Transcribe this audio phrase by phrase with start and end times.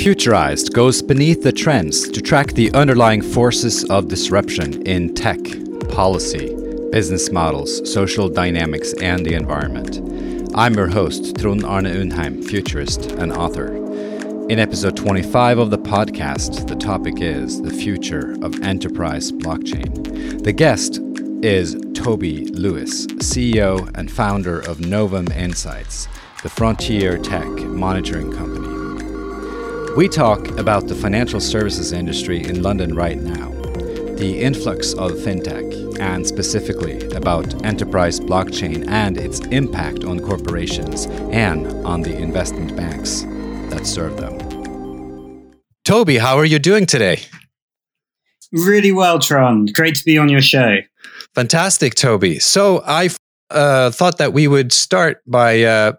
[0.00, 5.38] Futurized goes beneath the trends to track the underlying forces of disruption in tech,
[5.90, 6.56] policy,
[6.90, 10.00] business models, social dynamics, and the environment.
[10.54, 13.76] I'm your host, Trond Arne Undheim, futurist and author.
[14.48, 20.42] In episode 25 of the podcast, the topic is the future of enterprise blockchain.
[20.42, 20.98] The guest
[21.42, 26.08] is Toby Lewis, CEO and founder of Novum Insights,
[26.42, 28.49] the frontier tech monitoring company.
[29.96, 33.50] We talk about the financial services industry in London right now,
[34.14, 41.66] the influx of fintech, and specifically about enterprise blockchain and its impact on corporations and
[41.84, 43.22] on the investment banks
[43.70, 44.38] that serve them.
[45.84, 47.22] Toby, how are you doing today?
[48.52, 49.74] Really well, Trond.
[49.74, 50.76] Great to be on your show.
[51.34, 52.38] Fantastic, Toby.
[52.38, 53.10] So I
[53.50, 55.92] uh, thought that we would start by uh,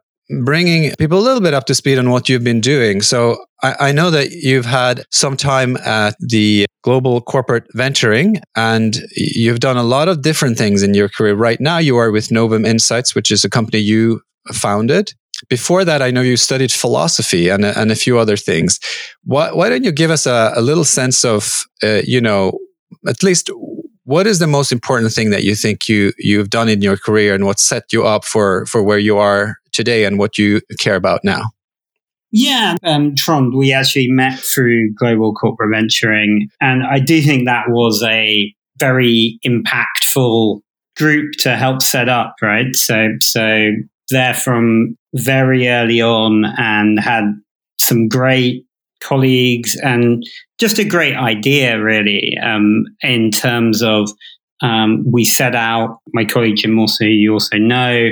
[0.43, 3.01] bringing people a little bit up to speed on what you've been doing.
[3.01, 8.97] So I, I, know that you've had some time at the Global Corporate Venturing and
[9.15, 11.35] you've done a lot of different things in your career.
[11.35, 14.21] Right now, you are with Novum Insights, which is a company you
[14.53, 15.13] founded
[15.49, 18.79] before that, I know you studied philosophy and, and a few other things.
[19.23, 22.59] Why, why don't you give us a, a little sense of, uh, you know,
[23.07, 23.49] at least
[24.03, 27.33] what is the most important thing that you think you you've done in your career
[27.33, 30.95] and what set you up for for where you are today and what you care
[30.95, 31.51] about now?
[32.31, 37.65] Yeah, um, Trond, we actually met through Global Corporate Venturing, and I do think that
[37.67, 40.61] was a very impactful
[40.97, 42.73] group to help set up, right?
[42.75, 43.71] So, so
[44.09, 47.25] there from very early on and had
[47.79, 48.65] some great
[49.01, 50.23] colleagues and
[50.57, 54.09] just a great idea, really, um, in terms of
[54.61, 58.09] um, we set out, my colleague Jim Morse, you also know,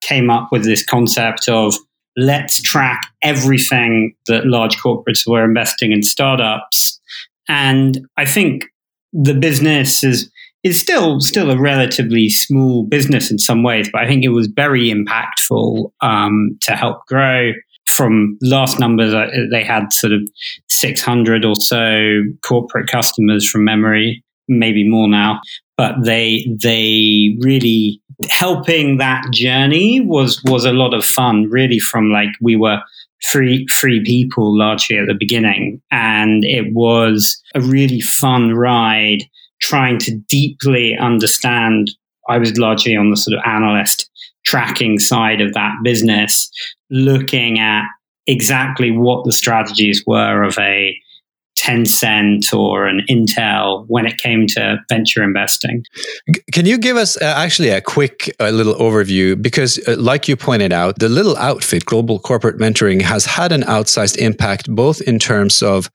[0.00, 1.74] came up with this concept of
[2.16, 7.00] let's track everything that large corporates were investing in startups.
[7.48, 8.64] And I think
[9.12, 10.30] the business is
[10.64, 14.48] is still still a relatively small business in some ways, but I think it was
[14.48, 17.52] very impactful um, to help grow.
[17.86, 19.14] From last numbers,
[19.50, 20.20] they had sort of
[20.68, 25.40] 600 or so corporate customers from memory, maybe more now.
[25.76, 31.48] But they they really helping that journey was was a lot of fun.
[31.50, 32.80] Really, from like we were
[33.24, 39.22] three three people largely at the beginning, and it was a really fun ride
[39.60, 41.90] trying to deeply understand.
[42.28, 44.10] I was largely on the sort of analyst
[44.44, 46.50] tracking side of that business,
[46.90, 47.84] looking at
[48.26, 50.96] exactly what the strategies were of a
[51.58, 55.84] Tencent or an Intel when it came to venture investing.
[56.52, 59.40] Can you give us uh, actually a quick uh, little overview?
[59.40, 63.62] Because, uh, like you pointed out, the little outfit, Global Corporate Venturing, has had an
[63.62, 65.90] outsized impact both in terms of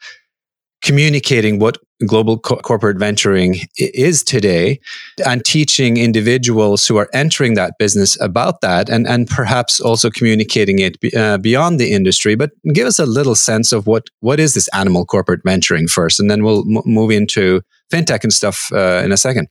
[0.84, 4.80] communicating what global co- corporate venturing is today
[5.26, 10.80] and teaching individuals who are entering that business about that and, and perhaps also communicating
[10.80, 14.40] it be, uh, beyond the industry but give us a little sense of what what
[14.40, 17.62] is this animal corporate venturing first and then we'll m- move into
[17.92, 19.48] fintech and stuff uh, in a second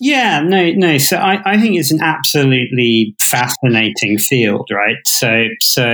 [0.00, 0.98] yeah, no, no.
[0.98, 4.96] So I, I think it's an absolutely fascinating field, right?
[5.06, 5.84] So, so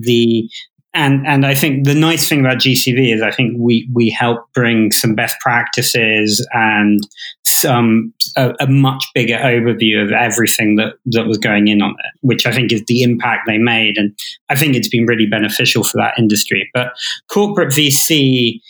[0.00, 0.50] the
[0.94, 4.50] and and I think the nice thing about GCV is I think we we help
[4.54, 7.00] bring some best practices and
[7.44, 12.18] some a, a, much bigger overview of everything that that was going in on it,
[12.22, 14.16] which I think is the impact they made, and
[14.48, 16.70] I think it's been really beneficial for that industry.
[16.72, 16.92] But
[17.28, 18.60] corporate VC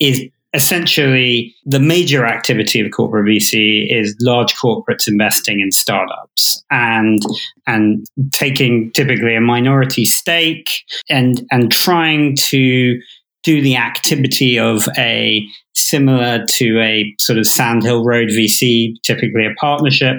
[0.00, 0.22] is
[0.54, 7.20] essentially the major activity of corporate VC is large corporates investing in startups and
[7.66, 12.98] and taking typically a minority stake and and trying to
[13.44, 19.54] do the activity of a similar to a sort of Sandhill Road VC, typically a
[19.60, 20.16] partnership,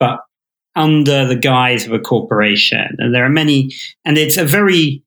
[0.00, 0.20] but
[0.74, 2.96] under the guise of a corporation.
[2.98, 3.70] And there are many,
[4.04, 5.02] and it's a very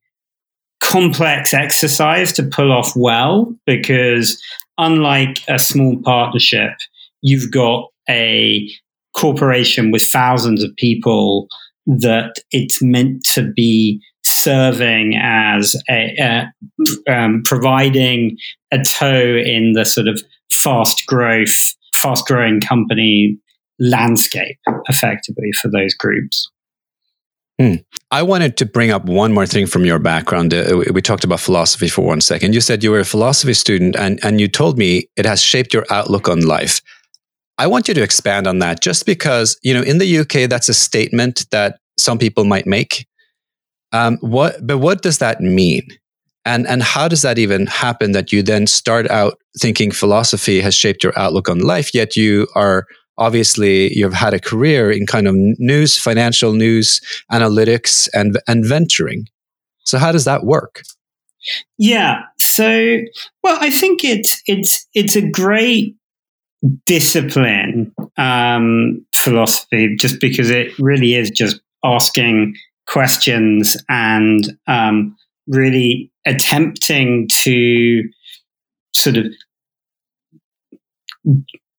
[0.80, 4.40] complex exercise to pull off well because
[4.78, 6.74] unlike a small partnership,
[7.22, 8.70] you've got a
[9.18, 11.48] corporation with thousands of people
[11.88, 18.38] that it's meant to be serving as a, uh, um, providing
[18.72, 23.38] a toe in the sort of fast growth, fast growing company
[23.80, 24.58] landscape
[24.90, 26.50] effectively for those groups.
[27.60, 27.76] Hmm.
[28.12, 30.54] I wanted to bring up one more thing from your background.
[30.54, 32.54] Uh, we talked about philosophy for one second.
[32.54, 35.74] You said you were a philosophy student and, and you told me it has shaped
[35.74, 36.82] your outlook on life.
[37.58, 40.68] I want you to expand on that just because, you know, in the UK, that's
[40.68, 43.08] a statement that some people might make.
[43.94, 45.88] Um, what, but what does that mean?
[46.44, 50.76] And, and how does that even happen that you then start out thinking philosophy has
[50.76, 52.86] shaped your outlook on life, yet you are
[53.18, 57.02] obviously you've had a career in kind of news, financial news,
[57.32, 59.28] analytics, and, and venturing.
[59.84, 60.82] So how does that work?
[61.78, 62.22] Yeah.
[62.40, 62.98] So,
[63.44, 65.96] well, I think it's it's it's a great
[66.86, 72.56] discipline um, philosophy, just because it really is just asking
[72.88, 75.16] questions and um,
[75.48, 78.04] really attempting to
[78.94, 79.26] sort of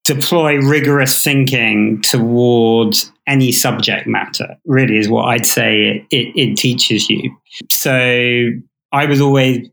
[0.07, 6.57] deploy rigorous thinking towards any subject matter really is what i'd say it, it, it,
[6.57, 7.37] teaches you.
[7.71, 8.51] So
[8.93, 9.69] i was always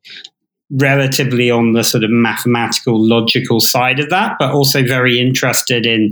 [0.71, 6.09] relatively on the sort of mathematical logical side of that but also very interested in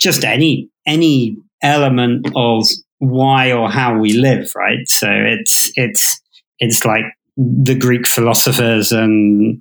[0.00, 2.66] just any any element of
[3.02, 4.88] why or how we live right?
[4.88, 6.20] So it's it's
[6.58, 7.04] it's like
[7.36, 9.60] the greek philosophers and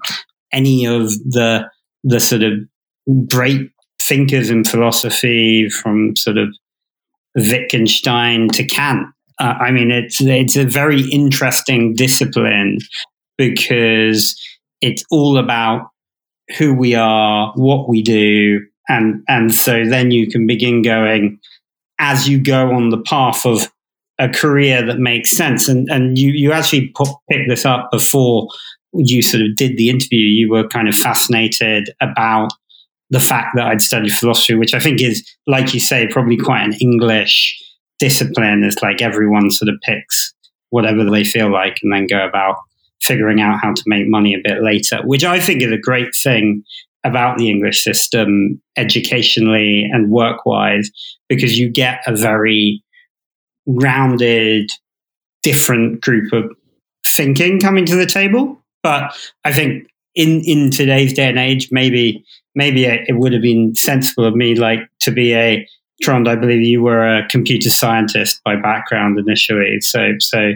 [0.51, 1.69] any of the
[2.03, 2.53] the sort of
[3.27, 3.71] great
[4.07, 6.49] thinkers in philosophy from sort of
[7.35, 9.07] Wittgenstein to Kant.
[9.39, 12.79] Uh, I mean, it's it's a very interesting discipline
[13.37, 14.39] because
[14.81, 15.89] it's all about
[16.57, 18.59] who we are, what we do,
[18.89, 21.39] and and so then you can begin going
[21.99, 23.71] as you go on the path of
[24.19, 25.67] a career that makes sense.
[25.67, 28.47] And and you you actually put, picked this up before
[28.93, 30.19] you sort of did the interview.
[30.19, 32.51] You were kind of fascinated about
[33.11, 36.63] the fact that I'd studied philosophy, which I think is, like you say, probably quite
[36.63, 37.61] an English
[37.99, 38.63] discipline.
[38.63, 40.33] It's like everyone sort of picks
[40.71, 42.55] whatever they feel like and then go about
[43.01, 46.15] figuring out how to make money a bit later, which I think is a great
[46.15, 46.63] thing
[47.03, 50.89] about the English system educationally and work wise,
[51.27, 52.81] because you get a very
[53.65, 54.71] rounded,
[55.43, 56.55] different group of
[57.05, 58.57] thinking coming to the table.
[58.83, 62.23] But I think in, in today's day and age, maybe
[62.53, 65.65] maybe it would have been sensible of me like to be a
[66.01, 69.79] Trond, I believe you were a computer scientist by background initially.
[69.81, 70.53] So, so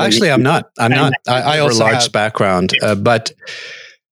[0.00, 0.70] actually, I'm not.
[0.78, 1.12] I'm not.
[1.28, 3.32] I, I also large have, background, uh, but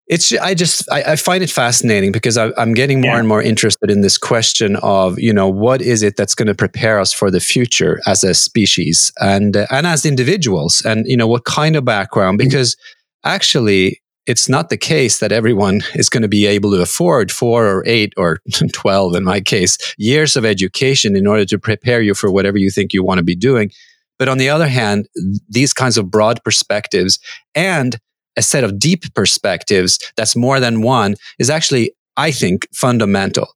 [0.07, 0.33] it's.
[0.33, 3.19] I just I, I, find it fascinating because I, am getting more yeah.
[3.19, 6.55] and more interested in this question of you know what is it that's going to
[6.55, 11.17] prepare us for the future as a species and uh, and as individuals, and you
[11.17, 12.77] know what kind of background because
[13.25, 17.67] actually it's not the case that everyone is going to be able to afford four
[17.67, 18.41] or eight or
[18.73, 22.71] 12 in my case years of education in order to prepare you for whatever you
[22.71, 23.71] think you want to be doing.
[24.19, 25.09] But on the other hand
[25.49, 27.19] these kinds of broad perspectives
[27.55, 27.99] and
[28.37, 33.49] a set of deep perspectives that's more than one is actually i think fundamental.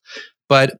[0.49, 0.79] But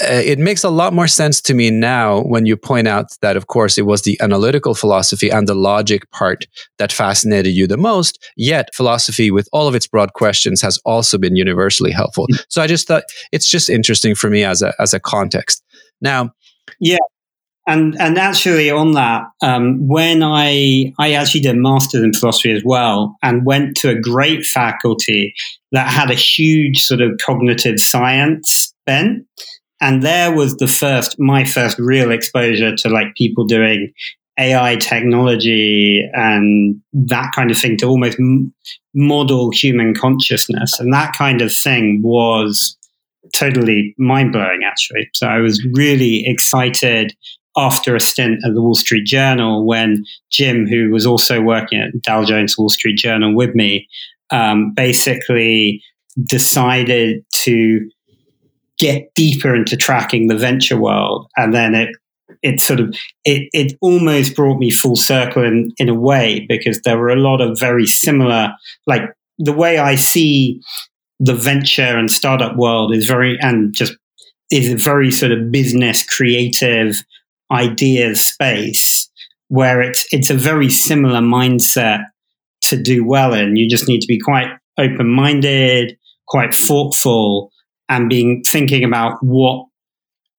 [0.00, 3.46] it makes a lot more sense to me now when you point out that, of
[3.46, 6.46] course, it was the analytical philosophy and the logic part
[6.78, 8.18] that fascinated you the most.
[8.36, 12.26] Yet, philosophy, with all of its broad questions, has also been universally helpful.
[12.32, 12.44] Mm.
[12.48, 15.62] So I just thought it's just interesting for me as a as a context.
[16.00, 16.32] Now,
[16.80, 16.98] yeah,
[17.66, 22.52] and and actually on that, um, when I I actually did a master's in philosophy
[22.52, 25.34] as well, and went to a great faculty
[25.72, 29.26] that had a huge sort of cognitive science bent
[29.80, 33.92] and there was the first my first real exposure to like people doing
[34.38, 38.18] AI technology and that kind of thing to almost
[38.94, 40.78] model human consciousness.
[40.78, 42.76] And that kind of thing was
[43.34, 45.08] totally mind blowing, actually.
[45.14, 47.14] So I was really excited
[47.56, 52.00] after a stint at the Wall Street Journal when Jim, who was also working at
[52.02, 53.88] Dow Jones Wall Street Journal with me,
[54.30, 55.82] um, basically
[56.24, 57.88] decided to
[58.78, 61.28] get deeper into tracking the venture world.
[61.36, 61.96] And then it,
[62.42, 62.94] it sort of,
[63.24, 67.16] it, it almost brought me full circle in, in a way because there were a
[67.16, 68.52] lot of very similar,
[68.86, 69.02] like
[69.38, 70.60] the way I see
[71.18, 73.96] the venture and startup world is very, and just
[74.50, 77.02] is a very sort of business creative
[77.50, 79.10] ideas space
[79.48, 82.04] where it's, it's a very similar mindset
[82.62, 83.56] to do well in.
[83.56, 87.50] You just need to be quite open minded, quite thoughtful,
[87.88, 89.66] and being thinking about what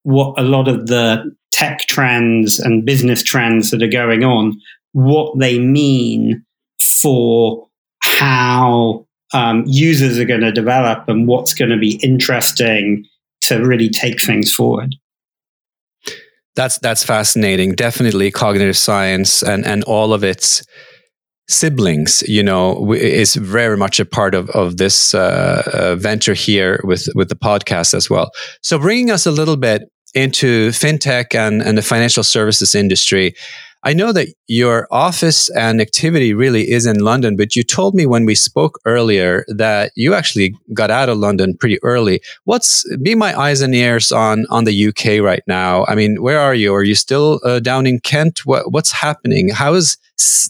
[0.03, 4.59] what a lot of the tech trends and business trends that are going on,
[4.93, 6.43] what they mean
[6.79, 7.67] for
[8.01, 13.05] how um, users are going to develop and what's going to be interesting
[13.41, 14.95] to really take things forward.
[16.55, 17.73] That's that's fascinating.
[17.73, 20.63] Definitely cognitive science and and all of its
[21.49, 26.79] siblings, you know, is very much a part of of this uh, uh, venture here
[26.83, 28.31] with with the podcast as well.
[28.61, 33.35] So, bringing us a little bit into fintech and and the financial services industry.
[33.83, 38.05] I know that your office and activity really is in London, but you told me
[38.05, 42.21] when we spoke earlier that you actually got out of London pretty early.
[42.43, 45.85] What's be my eyes and ears on on the UK right now?
[45.87, 46.73] I mean, where are you?
[46.73, 48.45] Are you still uh, down in Kent?
[48.45, 49.47] What, what's happening?
[49.49, 49.97] How is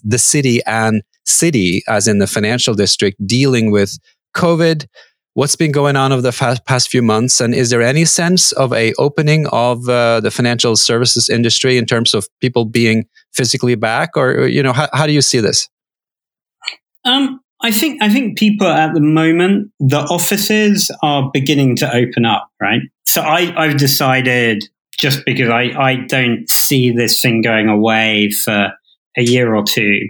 [0.04, 4.00] the city and city, as in the financial district, dealing with
[4.36, 4.88] COVID?
[5.40, 8.74] what's been going on over the past few months and is there any sense of
[8.74, 14.12] a opening of uh, the financial services industry in terms of people being physically back?
[14.16, 15.70] Or you know how, how do you see this?
[17.06, 22.26] Um, i think i think people at the moment the offices are beginning to open
[22.26, 22.82] up right?
[23.06, 24.64] So i i've decided
[24.98, 28.72] just because i i don't see this thing going away for
[29.18, 30.10] a year or two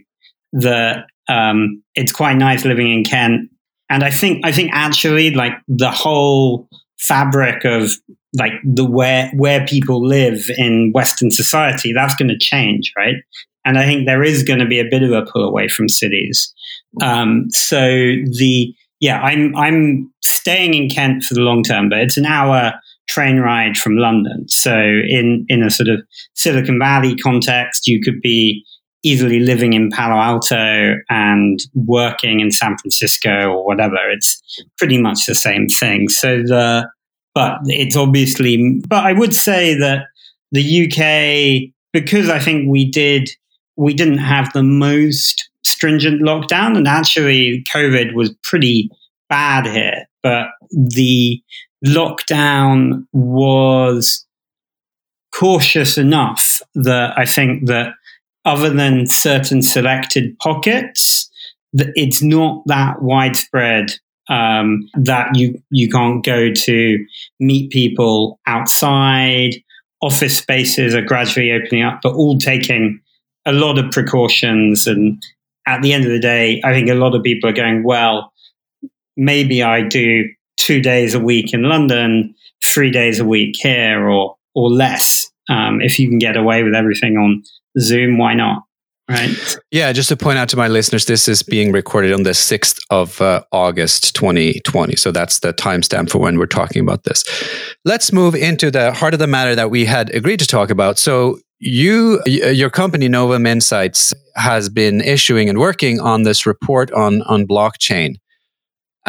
[0.54, 3.50] that um, it's quite nice living in kent.
[3.90, 7.92] And I think I think actually like the whole fabric of
[8.34, 13.16] like the where where people live in Western society, that's going to change, right?
[13.66, 15.90] And I think there is going to be a bit of a pull away from
[15.90, 16.54] cities.
[17.02, 22.18] Um, so the yeah, I'm I'm staying in Kent for the long term, but it's
[22.18, 22.74] an hour
[23.08, 24.48] train ride from London.
[24.48, 26.02] So in in a sort of
[26.36, 28.64] Silicon Valley context, you could be
[29.04, 33.98] easily living in Palo Alto and working in San Francisco or whatever.
[34.12, 34.42] It's
[34.78, 36.10] pretty much the same thing.
[36.10, 36.90] So the,
[37.34, 40.08] but it's obviously, but I would say that
[40.52, 43.30] the UK, because I think we did,
[43.76, 48.90] we didn't have the most stringent lockdown and actually COVID was pretty
[49.30, 51.42] bad here, but the
[51.86, 54.26] lockdown was
[55.34, 57.94] cautious enough that I think that
[58.46, 61.30] other than certain selected pockets,
[61.74, 63.92] it's not that widespread
[64.30, 67.06] um, that you you can't go to
[67.40, 69.56] meet people outside.
[70.02, 73.02] Office spaces are gradually opening up, but all taking
[73.46, 74.88] a lot of precautions.
[74.88, 75.22] And
[75.68, 78.32] at the end of the day, I think a lot of people are going, well,
[79.18, 82.34] maybe I do two days a week in London,
[82.64, 85.30] three days a week here, or or less.
[85.50, 87.44] Um, if you can get away with everything on
[87.80, 88.64] Zoom, why not?
[89.10, 89.58] Right.
[89.72, 92.80] Yeah, just to point out to my listeners, this is being recorded on the 6th
[92.92, 94.96] of uh, August 2020.
[94.98, 97.24] So that's the timestamp for when we're talking about this.
[97.86, 101.00] Let's move into the heart of the matter that we had agreed to talk about.
[101.00, 107.22] So you your company Novum Insights has been issuing and working on this report on
[107.24, 108.16] on blockchain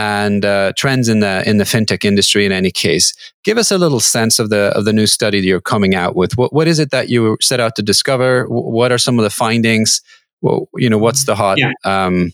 [0.01, 2.47] and uh, trends in the in the fintech industry.
[2.47, 3.13] In any case,
[3.45, 6.17] give us a little sense of the of the new study that you're coming out
[6.17, 6.37] with.
[6.39, 8.47] What what is it that you set out to discover?
[8.49, 10.01] What are some of the findings?
[10.41, 11.73] Well, you know, what's the hot yeah.
[11.85, 12.33] um,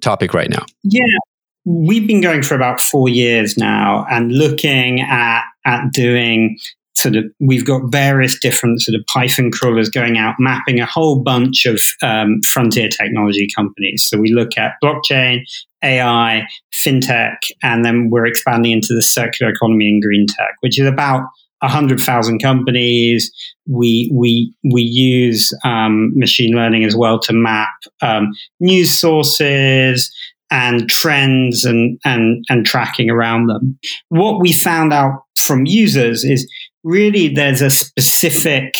[0.00, 0.64] topic right now?
[0.82, 1.18] Yeah,
[1.64, 6.58] we've been going for about four years now, and looking at at doing
[6.96, 11.22] sort of we've got various different sort of Python crawlers going out mapping a whole
[11.22, 14.06] bunch of um, frontier technology companies.
[14.08, 15.40] So we look at blockchain,
[15.82, 20.86] AI, fintech, and then we're expanding into the circular economy and green tech, which is
[20.86, 21.22] about
[21.60, 23.32] 100,000 companies.
[23.66, 27.70] We, we, we use um, machine learning as well to map
[28.02, 30.14] um, news sources
[30.50, 33.78] and trends and, and, and tracking around them.
[34.10, 36.48] What we found out from users is
[36.84, 38.74] really there's a specific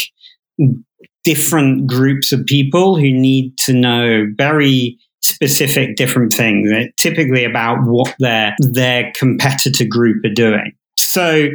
[1.25, 8.15] different groups of people who need to know very specific different things, typically about what
[8.19, 10.73] their their competitor group are doing.
[10.97, 11.49] So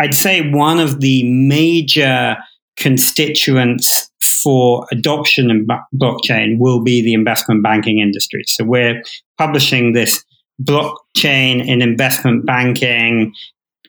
[0.00, 2.36] I'd say one of the major
[2.76, 8.42] constituents for adoption in blockchain will be the investment banking industry.
[8.46, 9.00] So we're
[9.38, 10.24] publishing this
[10.62, 13.32] blockchain in investment banking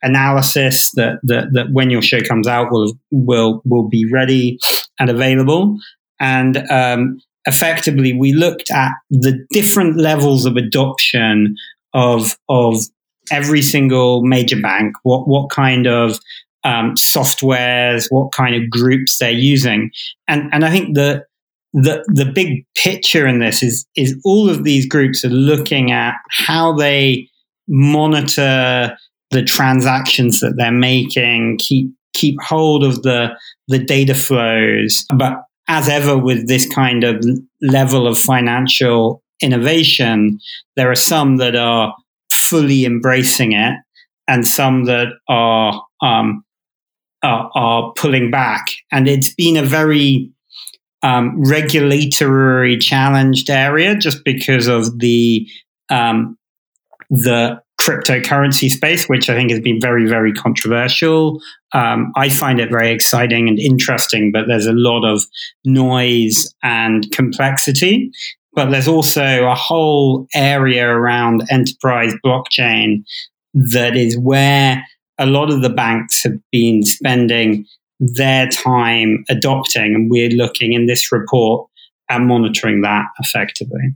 [0.02, 4.60] analysis that, that, that when your show comes out will will will be ready
[5.00, 5.78] and available.
[6.20, 11.56] And um, effectively, we looked at the different levels of adoption
[11.94, 12.76] of of
[13.32, 14.96] every single major bank.
[15.04, 16.20] What what kind of
[16.64, 19.92] um, softwares, what kind of groups they're using,
[20.28, 21.26] and and I think the
[21.74, 26.16] the the big picture in this is is all of these groups are looking at
[26.30, 27.30] how they
[27.68, 28.96] monitor
[29.36, 33.38] the transactions that they're making, keep keep hold of the
[33.68, 35.06] the data flows.
[35.14, 35.34] But
[35.68, 37.24] as ever with this kind of
[37.62, 40.40] level of financial innovation,
[40.78, 41.94] there are some that are
[42.32, 43.76] fully embracing it,
[44.26, 46.46] and some that are um,
[47.22, 48.66] are, are pulling back.
[48.90, 50.32] And it's been a very
[51.04, 55.46] um, regulatory challenged area just because of the
[55.90, 56.38] um,
[57.10, 61.40] the cryptocurrency space, which I think has been very, very controversial.
[61.74, 65.22] Um, I find it very exciting and interesting, but there's a lot of
[65.66, 68.10] noise and complexity.
[68.54, 73.04] But there's also a whole area around enterprise blockchain
[73.54, 74.84] that is where
[75.20, 77.66] a lot of the banks have been spending
[78.00, 79.94] their time adopting.
[79.94, 81.70] And we're looking in this report
[82.10, 83.96] at monitoring that effectively.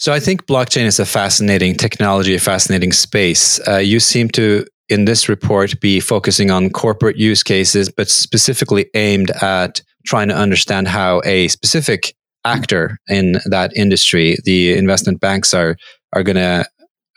[0.00, 3.60] So I think blockchain is a fascinating technology, a fascinating space.
[3.68, 8.86] Uh, you seem to, in this report, be focusing on corporate use cases, but specifically
[8.94, 12.14] aimed at trying to understand how a specific
[12.46, 15.76] actor in that industry, the investment banks, are
[16.14, 16.66] are going to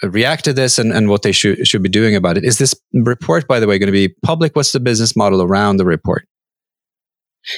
[0.01, 2.43] react to this and, and what they should should be doing about it.
[2.43, 4.57] Is this report, by the way, going to be public?
[4.57, 6.27] What's the business model around the report?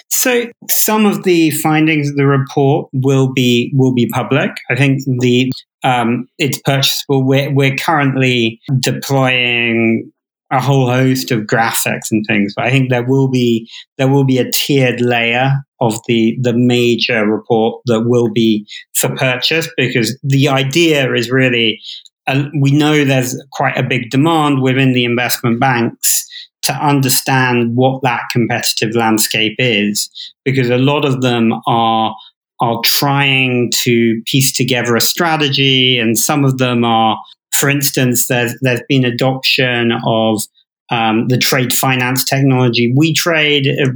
[0.09, 4.51] So some of the findings of the report will be will be public.
[4.69, 5.51] I think the
[5.83, 7.23] um, it's purchasable.
[7.23, 10.11] We're, we're currently deploying
[10.51, 14.23] a whole host of graphics and things, but I think there will be there will
[14.23, 20.17] be a tiered layer of the the major report that will be for purchase because
[20.23, 21.81] the idea is really
[22.27, 26.25] uh, we know there's quite a big demand within the investment banks
[26.65, 30.10] to understand what that competitive landscape is,
[30.43, 32.15] because a lot of them are
[32.62, 37.17] are trying to piece together a strategy, and some of them are,
[37.53, 40.41] for instance, there's there's been adoption of
[40.89, 43.91] um, the trade finance technology WeTrade, uh,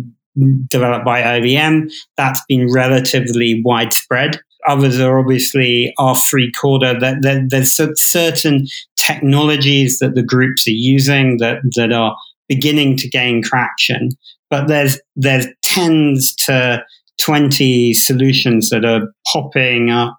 [0.67, 1.91] developed by IBM.
[2.17, 4.39] That's been relatively widespread.
[4.67, 6.99] Others are obviously R3Corda.
[6.99, 12.15] That, that there's certain technologies that the groups are using that that are
[12.49, 14.09] beginning to gain traction.
[14.49, 16.83] But there's there's tens to
[17.21, 20.17] 20 solutions that are popping up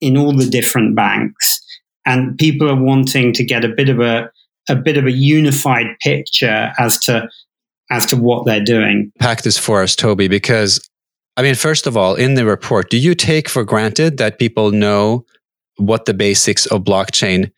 [0.00, 1.60] in all the different banks.
[2.04, 4.30] And people are wanting to get a bit of a
[4.68, 7.28] a bit of a unified picture as to
[7.90, 9.12] as to what they're doing.
[9.18, 10.88] Pack this for us, Toby, because
[11.36, 14.70] I mean, first of all, in the report, do you take for granted that people
[14.70, 15.24] know
[15.76, 17.50] what the basics of blockchain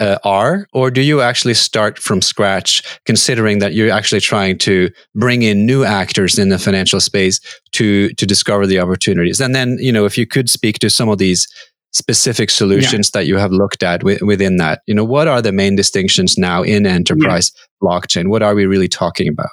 [0.00, 4.90] uh, are, or do you actually start from scratch, considering that you're actually trying to
[5.14, 7.38] bring in new actors in the financial space
[7.72, 9.40] to to discover the opportunities?
[9.40, 11.46] And then, you know, if you could speak to some of these
[11.92, 13.20] specific solutions yeah.
[13.20, 16.38] that you have looked at w- within that, you know, what are the main distinctions
[16.38, 17.88] now in enterprise yeah.
[17.88, 18.28] blockchain?
[18.28, 19.50] What are we really talking about?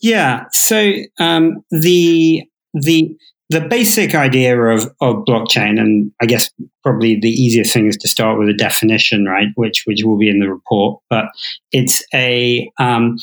[0.00, 0.44] Yeah.
[0.52, 2.42] So um, the
[2.74, 3.16] the
[3.50, 6.50] the basic idea of, of blockchain, and I guess
[6.82, 9.48] probably the easiest thing is to start with a definition, right?
[9.54, 11.26] Which which will be in the report, but
[11.72, 13.16] it's a um,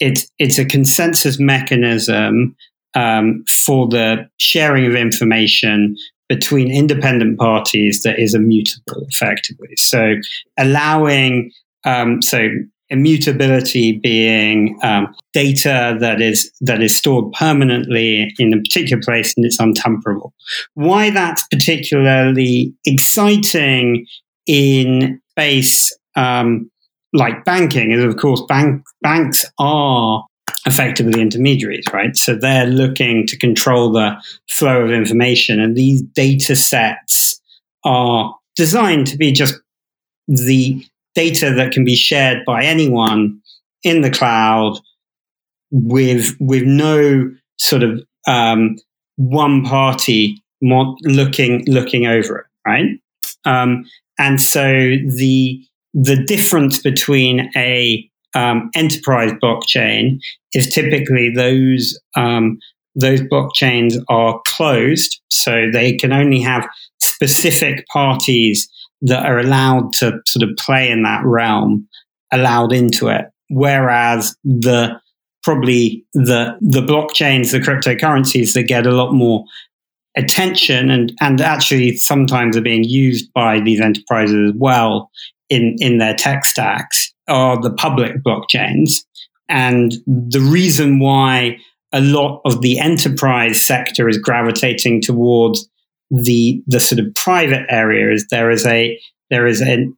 [0.00, 2.56] it's it's a consensus mechanism
[2.94, 5.96] um, for the sharing of information
[6.28, 9.68] between independent parties that is immutable, effectively.
[9.76, 10.14] So
[10.58, 11.52] allowing
[11.84, 12.48] um, so
[12.88, 19.44] immutability being um, data that is that is stored permanently in a particular place and
[19.44, 20.32] it's untamperable.
[20.74, 24.06] Why that's particularly exciting
[24.46, 26.70] in space um,
[27.12, 30.24] like banking is, of course, bank, banks are
[30.66, 32.16] effectively intermediaries, right?
[32.16, 34.16] So they're looking to control the
[34.48, 37.40] flow of information, and these data sets
[37.84, 39.54] are designed to be just
[40.28, 40.84] the
[41.16, 43.40] data that can be shared by anyone
[43.82, 44.78] in the cloud
[45.72, 48.76] with with no sort of um,
[49.16, 53.00] one party looking looking over it, right?
[53.44, 53.84] Um,
[54.18, 55.60] and so the
[55.94, 60.20] the difference between a um, enterprise blockchain
[60.52, 62.58] is typically those um,
[62.94, 68.68] those blockchains are closed, so they can only have specific parties
[69.02, 71.88] that are allowed to sort of play in that realm
[72.32, 73.26] allowed into it.
[73.48, 75.00] Whereas the
[75.42, 79.44] probably the the blockchains, the cryptocurrencies that get a lot more
[80.16, 85.10] attention and and actually sometimes are being used by these enterprises as well
[85.48, 89.04] in in their tech stacks are the public blockchains.
[89.48, 91.58] And the reason why
[91.92, 95.68] a lot of the enterprise sector is gravitating towards
[96.10, 98.98] the the sort of private area is there is a
[99.30, 99.88] there is a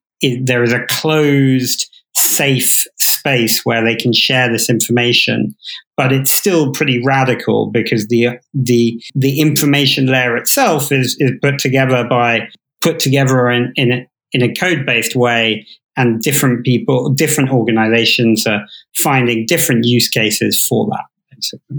[0.41, 5.55] there is a closed safe space where they can share this information
[5.97, 11.59] but it's still pretty radical because the the the information layer itself is is put
[11.59, 12.49] together by
[12.81, 15.67] put together in in a, in a code based way
[15.97, 21.79] and different people different organizations are finding different use cases for that basically.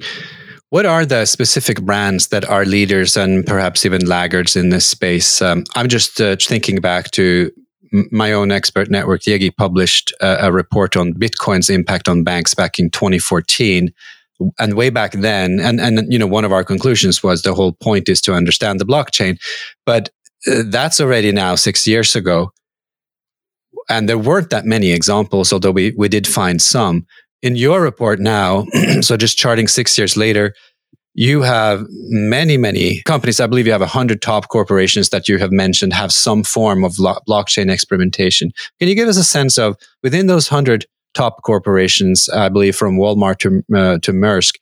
[0.71, 5.41] What are the specific brands that are leaders and perhaps even laggards in this space?
[5.41, 7.51] Um, I'm just uh, thinking back to
[8.11, 12.77] my own expert network, Yegii, published a, a report on Bitcoin's impact on banks back
[12.77, 13.91] in 2014
[14.59, 17.73] and way back then and and you know one of our conclusions was the whole
[17.73, 19.39] point is to understand the blockchain.
[19.85, 20.09] But
[20.47, 22.51] uh, that's already now 6 years ago.
[23.89, 27.07] And there weren't that many examples although we we did find some
[27.41, 28.65] in your report now
[29.01, 30.53] so just charting 6 years later
[31.15, 35.51] you have many many companies i believe you have 100 top corporations that you have
[35.51, 39.75] mentioned have some form of lo- blockchain experimentation can you give us a sense of
[40.03, 44.55] within those 100 top corporations, I believe from Walmart to, uh, to Maersk.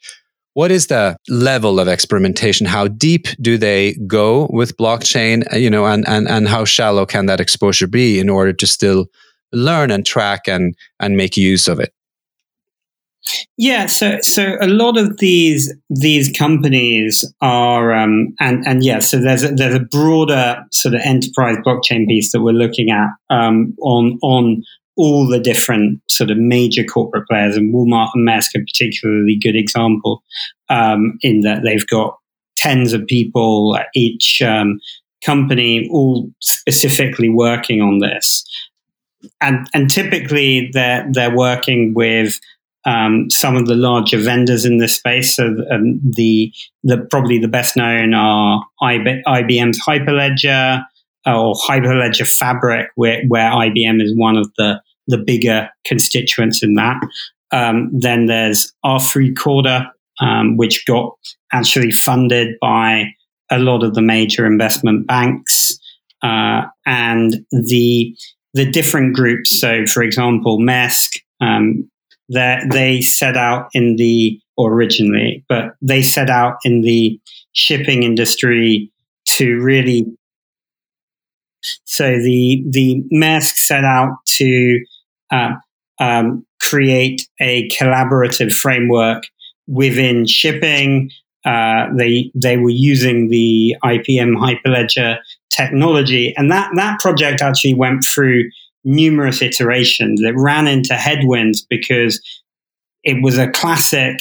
[0.54, 2.66] What is the level of experimentation?
[2.66, 5.44] How deep do they go with blockchain?
[5.54, 8.66] Uh, you know, and, and, and how shallow can that exposure be in order to
[8.66, 9.06] still
[9.52, 11.94] learn and track and, and make use of it?
[13.58, 19.20] Yeah, so so a lot of these these companies are um, and and yeah, so
[19.20, 23.76] there's a, there's a broader sort of enterprise blockchain piece that we're looking at um,
[23.82, 24.64] on on
[24.98, 29.56] all the different sort of major corporate players, and Walmart and Maersk are particularly good
[29.56, 30.24] example
[30.70, 32.18] um, in that they've got
[32.56, 34.80] tens of people at each um,
[35.24, 38.44] company, all specifically working on this,
[39.42, 42.40] and and typically they're they're working with.
[42.88, 47.50] Um, some of the larger vendors in this space, so um, the the probably the
[47.50, 50.84] best known are IBM's Hyperledger,
[51.26, 56.98] or Hyperledger Fabric, where, where IBM is one of the the bigger constituents in that.
[57.52, 61.16] Um, then there's R3Corda, um, which got
[61.54, 63.06] actually funded by
[63.50, 65.78] a lot of the major investment banks,
[66.22, 68.16] uh, and the
[68.54, 69.60] the different groups.
[69.60, 71.90] So, for example, Maersk, um,
[72.30, 77.20] they set out in the originally, but they set out in the
[77.54, 78.92] shipping industry
[79.26, 80.06] to really.
[81.86, 84.80] So the the Maersk set out to
[85.32, 85.54] uh,
[86.00, 89.24] um, create a collaborative framework
[89.68, 91.12] within shipping.
[91.46, 95.18] Uh, they they were using the IBM Hyperledger
[95.50, 98.50] technology, and that that project actually went through
[98.88, 100.22] numerous iterations.
[100.22, 102.22] It ran into headwinds because
[103.04, 104.20] it was a classic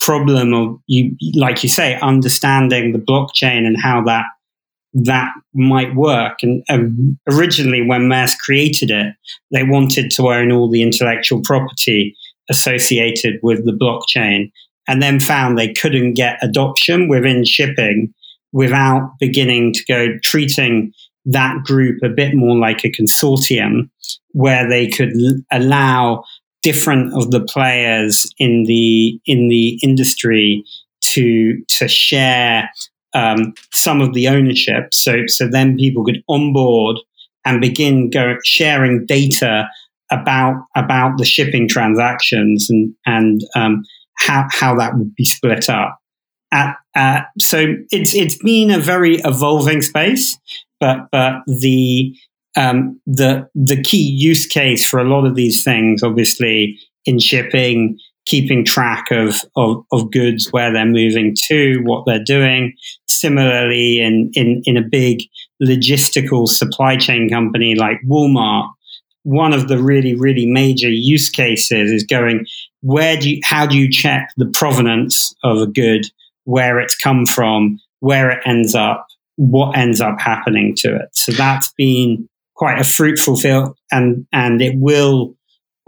[0.00, 4.24] problem of you, like you say, understanding the blockchain and how that
[4.96, 6.38] that might work.
[6.42, 9.12] And um, originally, when Maersk created it,
[9.50, 12.16] they wanted to own all the intellectual property
[12.48, 14.52] associated with the blockchain,
[14.86, 18.14] and then found they couldn't get adoption within shipping
[18.52, 20.92] without beginning to go treating
[21.26, 23.88] that group a bit more like a consortium
[24.32, 26.24] where they could l- allow
[26.62, 30.64] different of the players in the in the industry
[31.02, 32.70] to to share
[33.14, 34.92] um, some of the ownership.
[34.92, 36.98] So, so then people could onboard
[37.44, 39.68] and begin go, sharing data
[40.10, 43.84] about about the shipping transactions and and um,
[44.16, 45.98] how how that would be split up.
[46.52, 50.38] At, uh, so it's it's been a very evolving space,
[50.80, 52.14] but but the
[52.56, 57.98] um, the the key use case for a lot of these things, obviously in shipping,
[58.26, 62.74] keeping track of, of, of goods, where they're moving to, what they're doing.
[63.06, 65.22] Similarly, in, in, in a big
[65.62, 68.70] logistical supply chain company like Walmart,
[69.22, 72.46] one of the really, really major use cases is going,
[72.80, 76.06] where do you, how do you check the provenance of a good,
[76.44, 81.08] where it's come from, where it ends up, what ends up happening to it.
[81.12, 85.34] So that's been quite a fruitful field and, and it will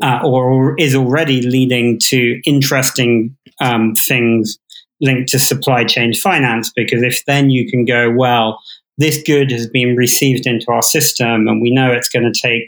[0.03, 4.59] uh, or is already leading to interesting um, things
[5.01, 6.73] linked to supply chain finance.
[6.75, 8.61] Because if then you can go, well,
[8.99, 12.67] this good has been received into our system, and we know it's going to take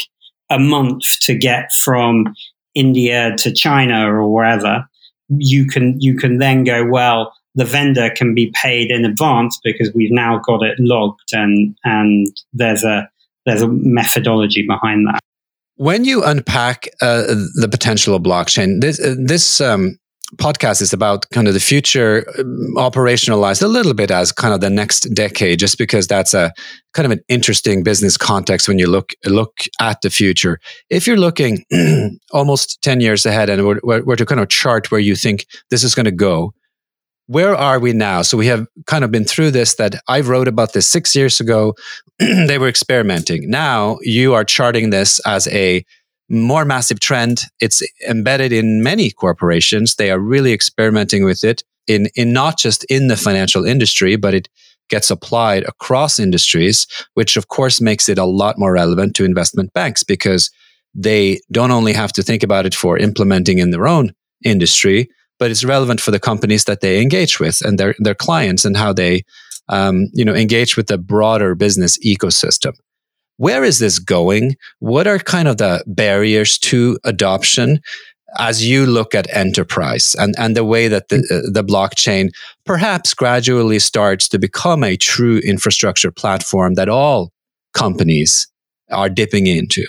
[0.51, 2.35] a month to get from
[2.75, 4.87] India to China or wherever.
[5.29, 7.33] You can you can then go well.
[7.59, 12.29] The vendor can be paid in advance because we've now got it logged, and and
[12.53, 13.09] there's a
[13.47, 15.19] there's a methodology behind that.
[15.75, 17.23] When you unpack uh,
[17.55, 19.99] the potential of blockchain, this uh, this um,
[20.37, 24.61] podcast is about kind of the future um, operationalized a little bit as kind of
[24.61, 26.53] the next decade, just because that's a
[26.93, 30.61] kind of an interesting business context when you look look at the future.
[30.91, 31.65] If you're looking
[32.33, 35.83] almost ten years ahead and we're, we're to kind of chart where you think this
[35.83, 36.53] is going to go,
[37.29, 38.23] where are we now?
[38.23, 41.41] So we have kind of been through this that I wrote about this six years
[41.41, 41.75] ago.
[42.19, 43.49] they were experimenting.
[43.51, 45.85] Now you are charting this as a
[46.31, 47.45] more massive trend.
[47.61, 49.95] It's embedded in many corporations.
[49.95, 54.35] They are really experimenting with it in, in not just in the financial industry, but
[54.35, 54.49] it
[54.89, 59.75] gets applied across industries, which of course makes it a lot more relevant to investment
[59.75, 60.51] banks because
[60.95, 64.15] they don't only have to think about it for implementing in their own
[64.45, 68.65] industry, but it's relevant for the companies that they engage with and their, their clients
[68.65, 69.23] and how they
[69.69, 72.73] um, you know, engage with the broader business ecosystem.
[73.37, 74.57] Where is this going?
[74.81, 77.81] What are kind of the barriers to adoption?
[78.39, 82.31] as you look at enterprise and, and the way that the, uh, the blockchain
[82.67, 87.33] perhaps gradually starts to become a true infrastructure platform that all
[87.73, 88.47] companies
[88.91, 89.87] are dipping into.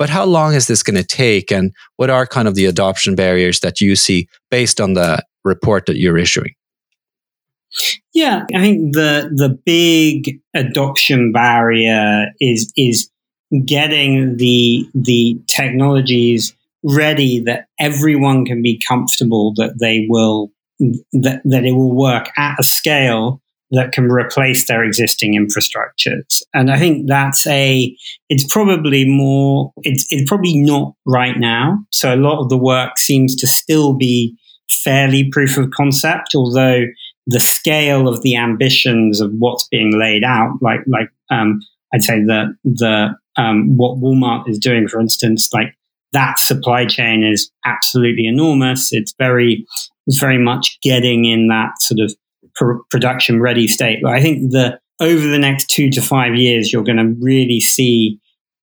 [0.00, 1.52] But how long is this going to take?
[1.52, 5.84] And what are kind of the adoption barriers that you see based on the report
[5.84, 6.54] that you're issuing?
[8.14, 13.10] Yeah, I think the the big adoption barrier is is
[13.66, 20.50] getting the the technologies ready that everyone can be comfortable that they will
[21.12, 26.42] that, that it will work at a scale that can replace their existing infrastructures.
[26.52, 27.96] And I think that's a,
[28.28, 31.78] it's probably more, it's, it's probably not right now.
[31.90, 34.36] So a lot of the work seems to still be
[34.68, 36.82] fairly proof of concept, although
[37.26, 41.60] the scale of the ambitions of what's being laid out, like, like, um,
[41.94, 45.76] I'd say the, the, um, what Walmart is doing, for instance, like
[46.12, 48.92] that supply chain is absolutely enormous.
[48.92, 49.64] It's very,
[50.06, 52.12] it's very much getting in that sort of
[52.60, 54.00] pr- production ready state.
[54.02, 57.58] But I think that over the next two to five years, you're going to really
[57.58, 58.20] see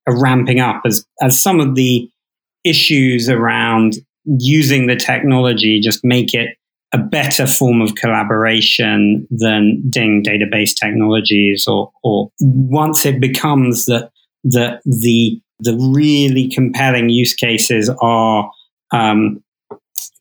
[0.08, 2.10] a ramping up as, as some of the
[2.64, 6.50] issues around using the technology just make it
[6.94, 14.12] a better form of collaboration than doing database technologies or, or once it becomes that
[14.44, 18.52] the, the the really compelling use cases are
[18.92, 19.44] um,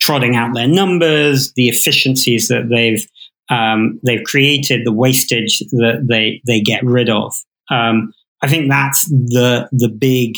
[0.00, 3.06] trotting out their numbers, the efficiencies that they've
[3.50, 7.34] um, they've created, the wastage that they they get rid of.
[7.70, 10.34] Um, I think that's the the big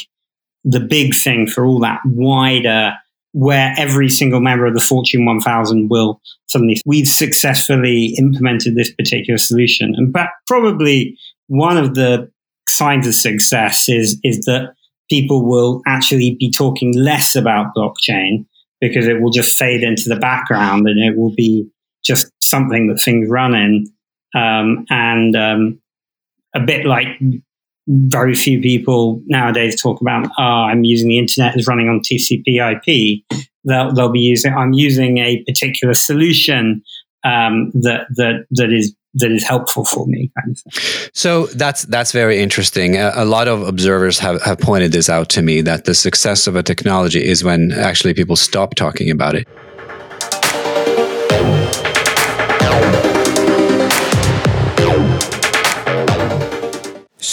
[0.65, 2.93] the big thing for all that wider
[3.33, 9.39] where every single member of the Fortune 1000 will suddenly we've successfully implemented this particular
[9.39, 11.17] solution, and but probably
[11.47, 12.31] one of the
[12.69, 14.75] signs of success is is that
[15.11, 18.45] people will actually be talking less about blockchain
[18.81, 21.67] because it will just fade into the background and it will be
[22.09, 23.87] just something that things run in.
[24.35, 25.81] Um, and um,
[26.55, 27.07] a bit like
[27.87, 32.45] very few people nowadays talk about, oh, I'm using the internet is running on TCP
[32.49, 33.23] IP.
[33.65, 36.83] They'll, they'll be using, I'm using a particular solution
[37.25, 40.31] um, that, that, that is that is helpful for me.
[40.39, 42.97] Kind of so that's that's very interesting.
[42.97, 46.47] A, a, lot of observers have, have pointed this out to me that the success
[46.47, 49.49] of a technology is when actually people stop talking about it.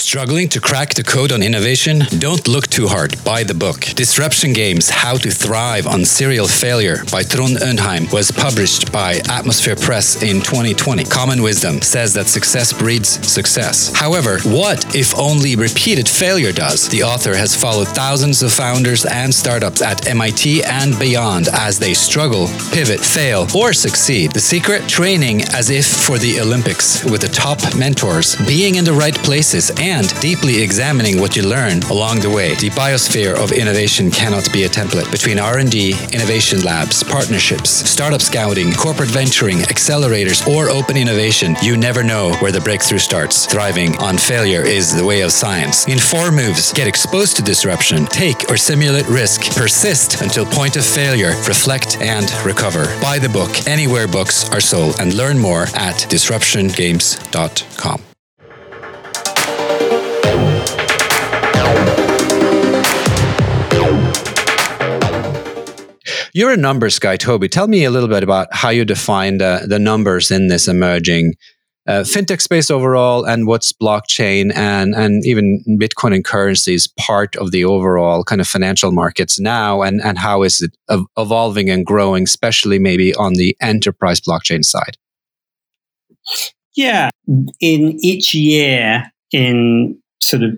[0.06, 1.98] Struggling to crack the code on innovation?
[2.20, 3.16] Don't look too hard.
[3.24, 3.80] Buy the book.
[3.96, 9.74] Disruption Games How to Thrive on Serial Failure by Trond Undheim was published by Atmosphere
[9.74, 11.02] Press in 2020.
[11.06, 13.92] Common wisdom says that success breeds success.
[13.96, 16.88] However, what if only repeated failure does?
[16.88, 21.94] The author has followed thousands of founders and startups at MIT and beyond as they
[21.94, 24.30] struggle, pivot, fail, or succeed.
[24.30, 24.88] The secret?
[24.88, 29.72] Training as if for the Olympics with the top mentors, being in the right places,
[29.80, 32.54] and and deeply examining what you learn along the way.
[32.56, 35.10] The biosphere of innovation cannot be a template.
[35.10, 42.02] Between R&D, innovation labs, partnerships, startup scouting, corporate venturing, accelerators, or open innovation, you never
[42.02, 43.46] know where the breakthrough starts.
[43.46, 45.88] Thriving on failure is the way of science.
[45.88, 50.84] In four moves, get exposed to disruption, take or simulate risk, persist until point of
[50.84, 52.84] failure, reflect and recover.
[53.00, 58.15] Buy the book anywhere books are sold and learn more at disruptiongames.com.
[66.36, 67.48] You're a numbers guy, Toby.
[67.48, 71.32] Tell me a little bit about how you define the, the numbers in this emerging
[71.88, 77.52] uh, fintech space overall, and what's blockchain and and even Bitcoin and currencies part of
[77.52, 80.76] the overall kind of financial markets now, and and how is it
[81.16, 84.98] evolving and growing, especially maybe on the enterprise blockchain side?
[86.74, 87.08] Yeah,
[87.60, 90.50] in each year in sort of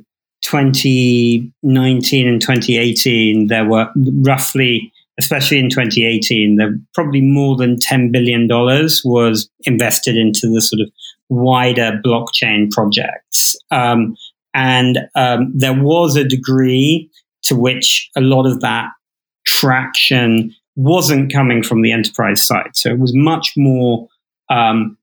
[0.42, 8.48] 2019 and 2018, there were roughly especially in 2018, there probably more than $10 billion
[9.04, 10.90] was invested into the sort of
[11.28, 13.56] wider blockchain projects.
[13.70, 14.16] Um,
[14.54, 17.10] and um, there was a degree
[17.42, 18.90] to which a lot of that
[19.46, 22.70] traction wasn't coming from the enterprise side.
[22.74, 24.08] So it was much more
[24.48, 24.96] um,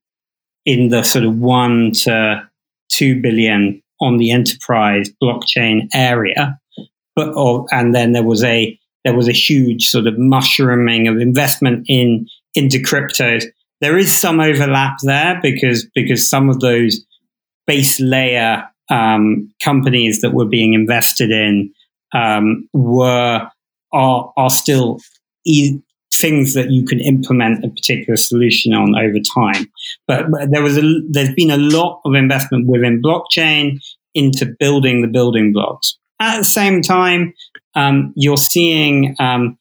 [0.66, 2.48] in the sort of one to
[2.90, 6.60] two billion on the enterprise blockchain area,
[7.16, 11.20] but or, and then there was a there was a huge sort of mushrooming of
[11.20, 13.46] investment in into cryptos.
[13.80, 17.06] There is some overlap there because because some of those
[17.68, 21.72] base layer um, companies that were being invested in
[22.14, 23.50] um, were
[23.94, 25.00] are are still
[25.46, 25.80] e-
[26.14, 29.70] things that you can implement a particular solution on over time.
[30.08, 33.80] But, but there was a there's been a lot of investment within blockchain
[34.14, 35.98] into building the building blocks.
[36.20, 37.34] At the same time,
[37.76, 39.58] um, you're seeing um,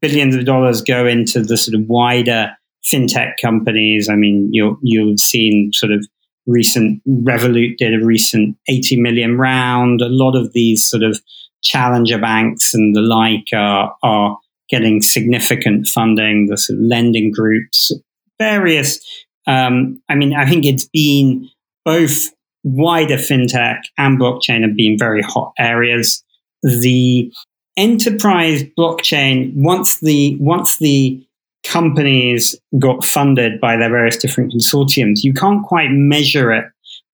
[0.00, 2.50] billions of dollars go into the sort of wider
[2.84, 4.08] fintech companies.
[4.08, 6.06] I mean, you you've seen sort of
[6.46, 10.00] recent Revolut did a recent 80 million round.
[10.00, 11.20] A lot of these sort of
[11.62, 17.92] challenger banks and the like are, are getting significant funding, the sort of lending groups,
[18.38, 19.00] various.
[19.46, 21.48] Um, I mean, I think it's been
[21.84, 22.30] both
[22.62, 26.23] wider fintech and blockchain have been very hot areas.
[26.64, 27.32] The
[27.76, 31.24] enterprise blockchain, once the once the
[31.64, 36.64] companies got funded by their various different consortiums, you can't quite measure it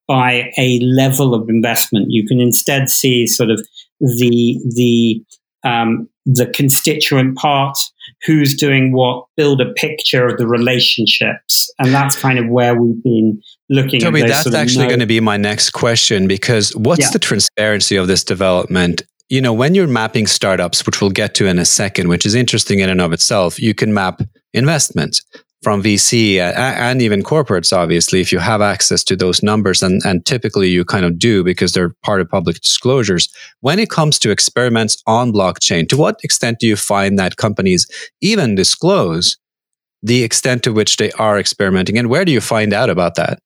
[0.08, 2.06] by a level of investment.
[2.08, 3.66] You can instead see sort of
[4.00, 5.24] the the
[5.62, 7.92] um, the constituent parts,
[8.24, 13.02] who's doing what, build a picture of the relationships, and that's kind of where we've
[13.02, 14.02] been looking.
[14.02, 14.06] At.
[14.06, 17.10] Toby, that's actually going to be my next question because what's yeah.
[17.10, 19.02] the transparency of this development?
[19.30, 22.34] You know, when you're mapping startups, which we'll get to in a second, which is
[22.34, 24.20] interesting in and of itself, you can map
[24.52, 25.22] investment
[25.62, 30.26] from VC and even corporates, obviously, if you have access to those numbers, and, and
[30.26, 33.28] typically you kind of do because they're part of public disclosures.
[33.60, 37.86] When it comes to experiments on blockchain, to what extent do you find that companies
[38.20, 39.36] even disclose
[40.02, 43.38] the extent to which they are experimenting, and where do you find out about that?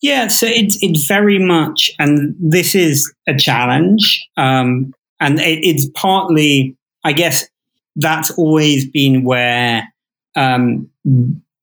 [0.00, 5.88] Yeah, so it's it's very much, and this is a challenge, um, and it, it's
[5.94, 7.48] partly, I guess,
[7.96, 9.92] that's always been where
[10.36, 10.88] um,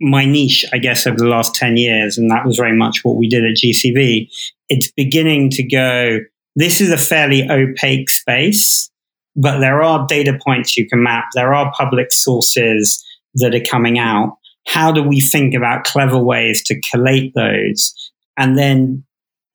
[0.01, 3.15] my niche, I guess, over the last 10 years, and that was very much what
[3.15, 4.29] we did at GCV.
[4.69, 6.19] It's beginning to go,
[6.55, 8.89] this is a fairly opaque space,
[9.35, 11.25] but there are data points you can map.
[11.33, 13.03] There are public sources
[13.35, 14.37] that are coming out.
[14.65, 17.93] How do we think about clever ways to collate those?
[18.37, 19.03] And then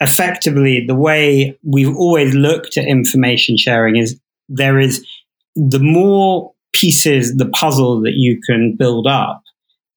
[0.00, 4.18] effectively, the way we've always looked at information sharing is
[4.48, 5.04] there is
[5.56, 9.42] the more pieces, the puzzle that you can build up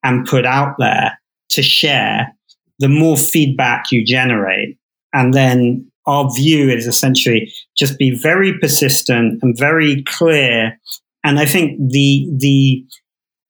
[0.02, 1.18] and put out there
[1.50, 2.34] to share,
[2.78, 4.78] the more feedback you generate.
[5.12, 10.78] And then our view is essentially just be very persistent and very clear.
[11.22, 12.84] And I think the, the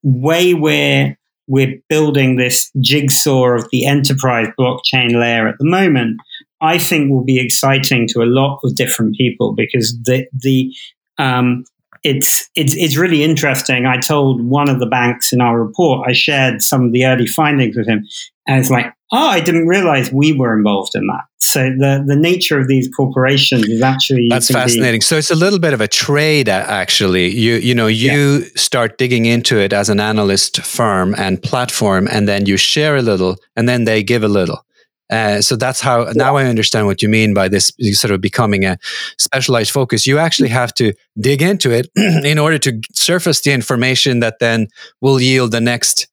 [0.03, 1.17] way we're,
[1.53, 6.19] we're building this jigsaw of the enterprise blockchain layer at the moment,
[6.63, 10.75] I think will be exciting to a lot of different people because the, the,
[11.19, 11.65] um,
[12.05, 13.87] it's it's it's really interesting.
[13.87, 17.27] I told one of the banks in our report, I shared some of the early
[17.27, 18.07] findings with him,
[18.47, 21.25] and it's like, oh, I didn't realize we were involved in that.
[21.39, 24.99] So the the nature of these corporations is actually that's fascinating.
[24.99, 27.29] Be, so it's a little bit of a trade, uh, actually.
[27.29, 28.49] You you know you yeah.
[28.57, 33.03] start digging into it as an analyst firm and platform, and then you share a
[33.03, 34.65] little, and then they give a little.
[35.13, 38.65] Uh, so that's how now I understand what you mean by this sort of becoming
[38.65, 38.79] a
[39.19, 40.07] specialized focus.
[40.07, 44.69] You actually have to dig into it in order to surface the information that then
[45.03, 46.09] will yield the next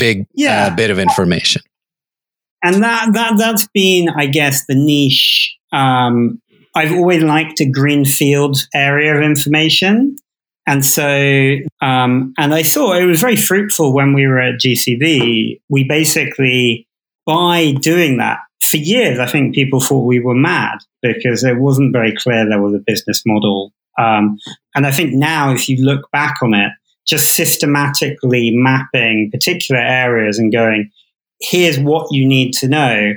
[0.00, 0.66] big uh, yeah.
[0.66, 1.62] uh, bit of information.
[2.64, 5.56] And that that that's been, I guess, the niche.
[5.72, 6.42] Um,
[6.74, 10.16] I've always liked a greenfield area of information.
[10.66, 15.60] And so, um, and I thought it was very fruitful when we were at GCV.
[15.68, 16.85] We basically
[17.26, 21.92] by doing that, for years, I think people thought we were mad because it wasn't
[21.92, 23.72] very clear there was a business model.
[23.98, 24.38] Um,
[24.74, 26.72] and I think now, if you look back on it,
[27.06, 30.90] just systematically mapping particular areas and going,
[31.40, 33.14] here's what you need to know,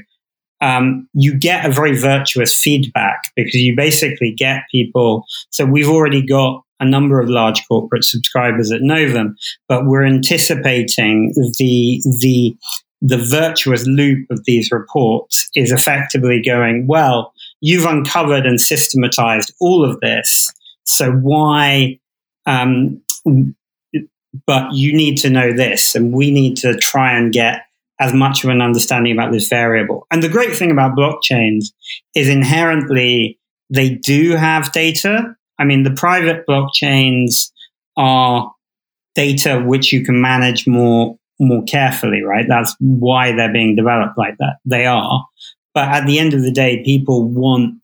[0.62, 5.26] um, you get a very virtuous feedback because you basically get people.
[5.50, 9.36] So we've already got a number of large corporate subscribers at Novum,
[9.68, 12.56] but we're anticipating the the
[13.02, 19.90] the virtuous loop of these reports is effectively going, well, you've uncovered and systematized all
[19.90, 20.52] of this.
[20.84, 22.00] So why,
[22.46, 23.02] um,
[24.46, 27.64] but you need to know this, and we need to try and get
[28.00, 30.08] as much of an understanding about this variable.
[30.10, 31.66] And the great thing about blockchains
[32.16, 33.40] is inherently
[33.70, 35.36] they do have data.
[35.60, 37.52] I mean, the private blockchains
[37.98, 38.52] are
[39.16, 42.46] data which you can manage more more carefully, right?
[42.48, 44.58] That's why they're being developed like that.
[44.66, 45.26] They are.
[45.74, 47.76] But at the end of the day, people want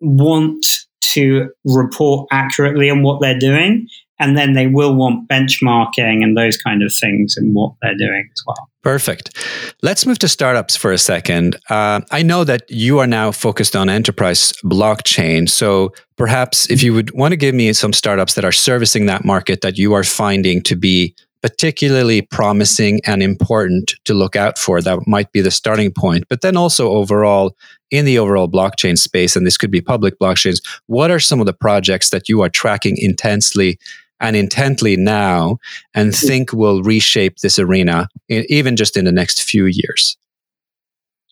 [0.00, 0.64] want
[1.12, 3.88] to report accurately on what they're doing
[4.18, 8.28] and then they will want benchmarking and those kind of things in what they're doing
[8.32, 8.68] as well.
[8.82, 9.36] Perfect.
[9.82, 11.56] Let's move to startups for a second.
[11.68, 15.48] Uh, I know that you are now focused on enterprise blockchain.
[15.48, 19.24] So perhaps if you would want to give me some startups that are servicing that
[19.24, 24.80] market that you are finding to be particularly promising and important to look out for,
[24.80, 26.24] that might be the starting point.
[26.28, 27.56] But then also overall,
[27.90, 31.46] in the overall blockchain space, and this could be public blockchains, what are some of
[31.46, 33.78] the projects that you are tracking intensely
[34.18, 35.58] and intently now
[35.94, 40.16] and think will reshape this arena, even just in the next few years?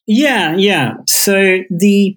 [0.07, 0.95] Yeah, yeah.
[1.07, 2.17] So the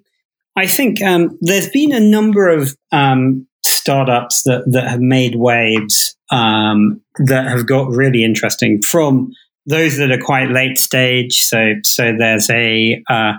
[0.56, 6.16] I think um, there's been a number of um, startups that that have made waves
[6.30, 9.32] um, that have got really interesting from
[9.66, 11.36] those that are quite late stage.
[11.36, 13.34] So so there's a uh,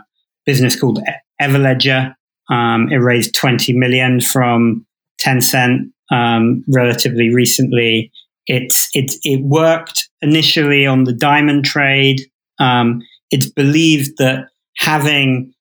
[0.46, 1.00] business called
[1.42, 2.14] Everledger.
[2.50, 4.86] Um, it raised 20 million from
[5.22, 8.12] Tencent um, relatively recently.
[8.48, 12.22] It's it it worked initially on the diamond trade.
[12.60, 13.02] Um,
[13.32, 14.48] it's believed that
[14.78, 15.54] having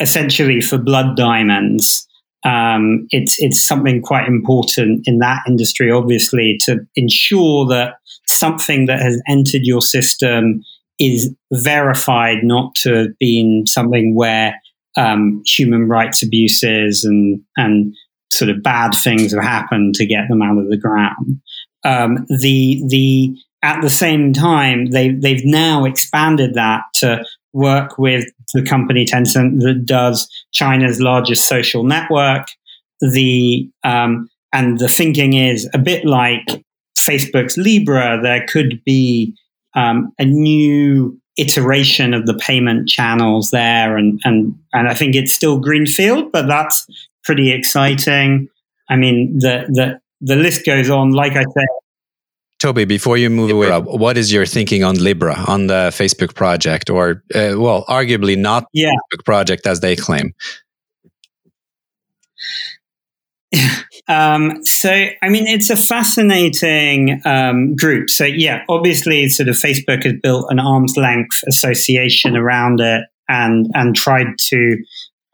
[0.00, 2.06] essentially for blood diamonds,
[2.46, 7.94] um, it's it's something quite important in that industry, obviously, to ensure that
[8.26, 10.62] something that has entered your system
[11.00, 14.54] is verified not to have been something where
[14.96, 17.92] um, human rights abuses and and
[18.30, 21.40] sort of bad things have happened to get them out of the ground.
[21.84, 27.24] Um, the the at the same time they they've now expanded that to
[27.56, 32.46] work with the company Tencent that does China's largest social network.
[33.00, 36.46] The um, and the thinking is a bit like
[36.98, 38.20] Facebook's Libra.
[38.22, 39.34] There could be
[39.74, 45.32] um, a new iteration of the payment channels there, and and and I think it's
[45.32, 46.86] still greenfield, but that's
[47.24, 48.48] pretty exciting.
[48.88, 51.12] I mean, the the the list goes on.
[51.12, 51.68] Like I said,
[52.58, 56.88] Toby, before you move away, what is your thinking on Libra, on the Facebook project,
[56.88, 58.90] or uh, well, arguably not yeah.
[58.90, 60.32] Facebook project as they claim?
[64.08, 68.08] um, so, I mean, it's a fascinating um, group.
[68.08, 73.66] So, yeah, obviously, sort of Facebook has built an arm's length association around it and
[73.74, 74.78] and tried to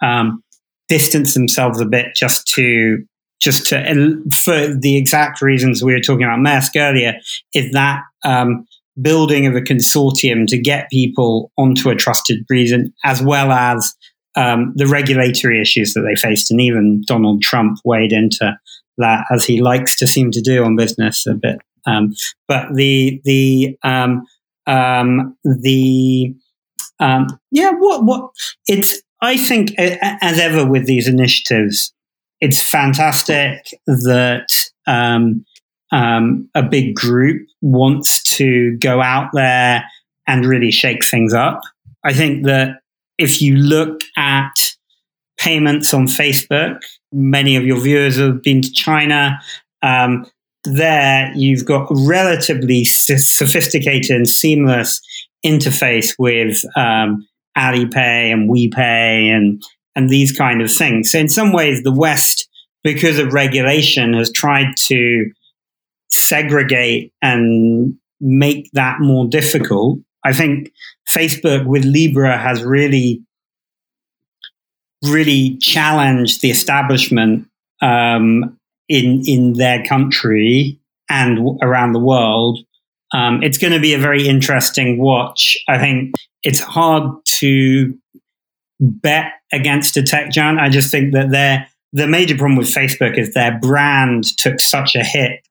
[0.02, 0.42] um,
[0.88, 3.04] distance themselves a bit just to
[3.42, 7.14] just to for the exact reasons we were talking about Maersk earlier
[7.54, 8.66] is that um,
[9.00, 13.94] building of a consortium to get people onto a trusted reason as well as
[14.36, 18.56] um, the regulatory issues that they faced and even Donald Trump weighed into
[18.98, 21.58] that as he likes to seem to do on business a bit.
[21.84, 22.14] Um,
[22.46, 24.24] but the the um,
[24.68, 26.34] um, the
[27.00, 28.30] um, yeah what what
[28.68, 31.92] it's I think, as ever with these initiatives,
[32.42, 34.48] it's fantastic that
[34.88, 35.46] um,
[35.92, 39.84] um, a big group wants to go out there
[40.26, 41.60] and really shake things up.
[42.02, 42.80] I think that
[43.16, 44.52] if you look at
[45.38, 46.80] payments on Facebook,
[47.12, 49.38] many of your viewers have been to China.
[49.82, 50.26] Um,
[50.64, 55.00] there, you've got a relatively sophisticated and seamless
[55.46, 57.24] interface with um,
[57.56, 59.62] Alipay and WePay and
[59.94, 61.10] and these kind of things.
[61.10, 62.48] So in some ways, the West,
[62.82, 65.30] because of regulation, has tried to
[66.10, 69.98] segregate and make that more difficult.
[70.24, 70.72] I think
[71.08, 73.22] Facebook with Libra has really,
[75.04, 77.48] really challenged the establishment
[77.80, 80.78] um, in in their country
[81.10, 82.60] and around the world.
[83.12, 85.58] Um, it's going to be a very interesting watch.
[85.68, 87.98] I think it's hard to
[88.82, 90.58] bet against a tech giant.
[90.58, 94.96] I just think that their the major problem with Facebook is their brand took such
[94.96, 95.46] a hit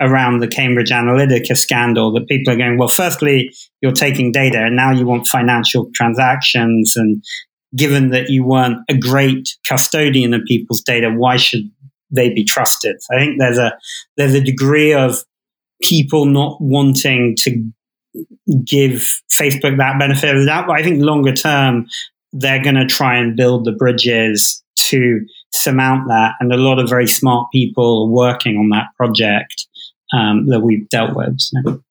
[0.00, 4.74] around the Cambridge Analytica scandal that people are going, well, firstly, you're taking data and
[4.74, 6.94] now you want financial transactions.
[6.96, 7.24] And
[7.76, 11.70] given that you weren't a great custodian of people's data, why should
[12.10, 12.96] they be trusted?
[13.00, 13.78] So I think there's a
[14.16, 15.22] there's a degree of
[15.80, 17.64] people not wanting to
[18.64, 20.66] give Facebook that benefit of the doubt.
[20.66, 21.86] But I think longer term,
[22.34, 26.34] they're going to try and build the bridges to surmount that.
[26.40, 29.66] And a lot of very smart people working on that project
[30.12, 31.40] um, that we've dealt with.
[31.40, 31.82] So.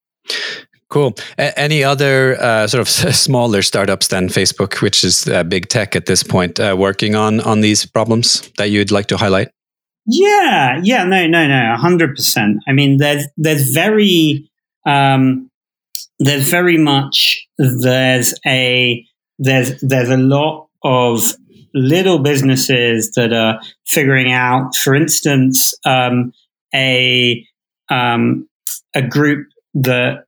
[0.89, 1.15] Cool.
[1.39, 5.95] A- any other uh, sort of smaller startups than Facebook, which is uh, big tech
[5.95, 9.49] at this point, uh, working on on these problems that you'd like to highlight?
[10.05, 12.57] Yeah, yeah, no, no, no, hundred percent.
[12.67, 14.47] I mean, there's there's very
[14.85, 15.49] um,
[16.19, 19.03] there's very much there's a
[19.43, 21.33] there's there's a lot of
[21.73, 26.33] little businesses that are figuring out, for instance, um,
[26.73, 27.45] a
[27.89, 28.47] um,
[28.95, 30.25] a group that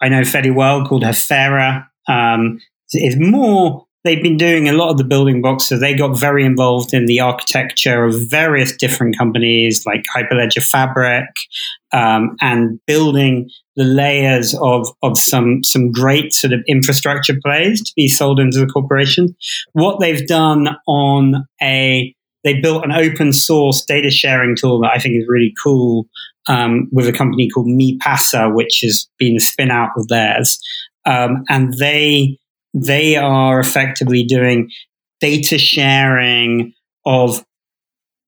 [0.00, 2.60] I know fairly well called Hacera um,
[2.92, 5.64] is more they've been doing a lot of the building blocks.
[5.64, 11.28] So they got very involved in the architecture of various different companies like Hyperledger Fabric
[11.94, 17.92] um, and building the layers of, of some, some great sort of infrastructure plays to
[17.94, 19.34] be sold into the corporation.
[19.72, 24.98] What they've done on a, they built an open source data sharing tool that I
[24.98, 26.08] think is really cool
[26.48, 30.58] um, with a company called MiPasa, which has been a spin out of theirs.
[31.06, 32.38] Um, and they,
[32.74, 34.68] they are effectively doing
[35.20, 36.74] data sharing
[37.06, 37.44] of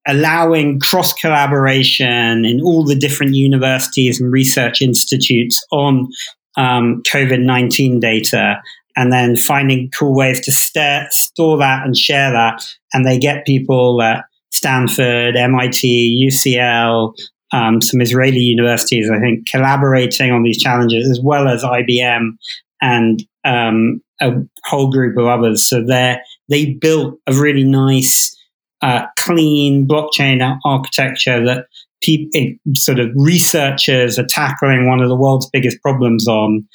[0.07, 6.09] allowing cross collaboration in all the different universities and research institutes on
[6.57, 8.61] um, COVID 19 data
[8.97, 12.63] and then finding cool ways to st- store that and share that.
[12.95, 17.15] And they get people at Stanford, MIT, UCL,
[17.53, 22.31] um, some Israeli universities, I think, collaborating on these challenges, as well as IBM
[22.81, 24.33] and um, a
[24.65, 25.69] whole group of others.
[25.69, 28.35] So they they built a really nice,
[28.83, 31.67] uh, clean blockchain architecture that
[32.03, 32.31] people,
[32.75, 36.67] sort of researchers are tackling one of the world's biggest problems on,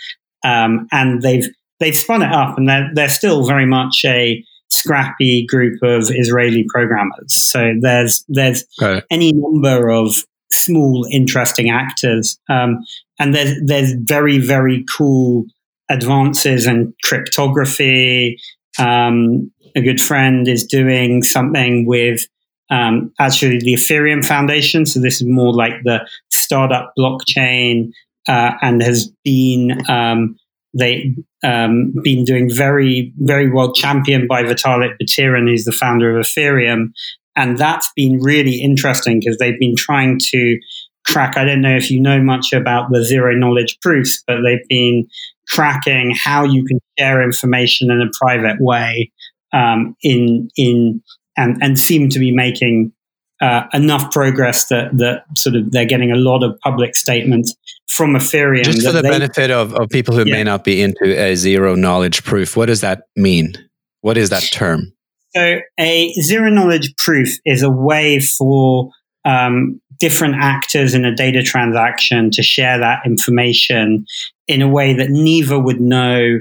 [0.44, 1.48] um, and they've
[1.80, 6.66] they've spun it up, and they're they're still very much a scrappy group of Israeli
[6.70, 7.34] programmers.
[7.34, 9.04] So there's there's right.
[9.12, 10.16] any number of
[10.52, 12.80] small interesting actors, um,
[13.20, 15.46] and there's there's very very cool
[15.90, 18.40] advances in cryptography.
[18.80, 22.26] Um, a good friend is doing something with
[22.70, 24.86] um, actually the Ethereum Foundation.
[24.86, 27.92] So this is more like the startup blockchain,
[28.28, 30.38] uh, and has been um,
[30.78, 36.26] they um, been doing very very well championed by Vitalik Buterin, who's the founder of
[36.26, 36.92] Ethereum,
[37.36, 40.58] and that's been really interesting because they've been trying to
[41.06, 41.38] crack.
[41.38, 45.08] I don't know if you know much about the zero knowledge proofs, but they've been
[45.48, 49.12] tracking how you can share information in a private way
[49.54, 51.02] um, in in
[51.38, 52.94] and and seem to be making
[53.42, 57.56] uh, enough progress that that sort of they're getting a lot of public statements
[57.88, 58.64] from Ethereum.
[58.64, 60.36] Just for the they, benefit of, of people who yeah.
[60.36, 63.54] may not be into a zero knowledge proof, what does that mean?
[64.02, 64.94] What is that term?
[65.36, 68.92] So a zero knowledge proof is a way for
[69.24, 74.06] um, different actors in a data transaction to share that information
[74.48, 76.40] in a way that neither would know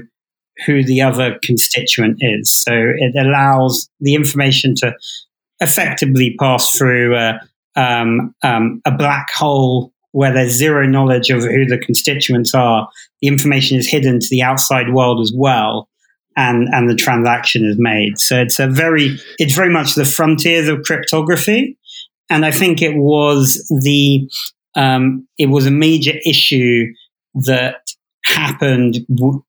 [0.65, 2.51] who the other constituent is.
[2.51, 4.93] So it allows the information to
[5.59, 7.39] effectively pass through a,
[7.75, 12.89] um, um, a black hole where there's zero knowledge of who the constituents are.
[13.21, 15.87] The information is hidden to the outside world as well.
[16.37, 18.17] And, and the transaction is made.
[18.17, 21.77] So it's a very, it's very much the frontiers of cryptography.
[22.29, 24.29] And I think it was the,
[24.75, 26.85] um, it was a major issue
[27.33, 27.75] that
[28.23, 29.43] happened w-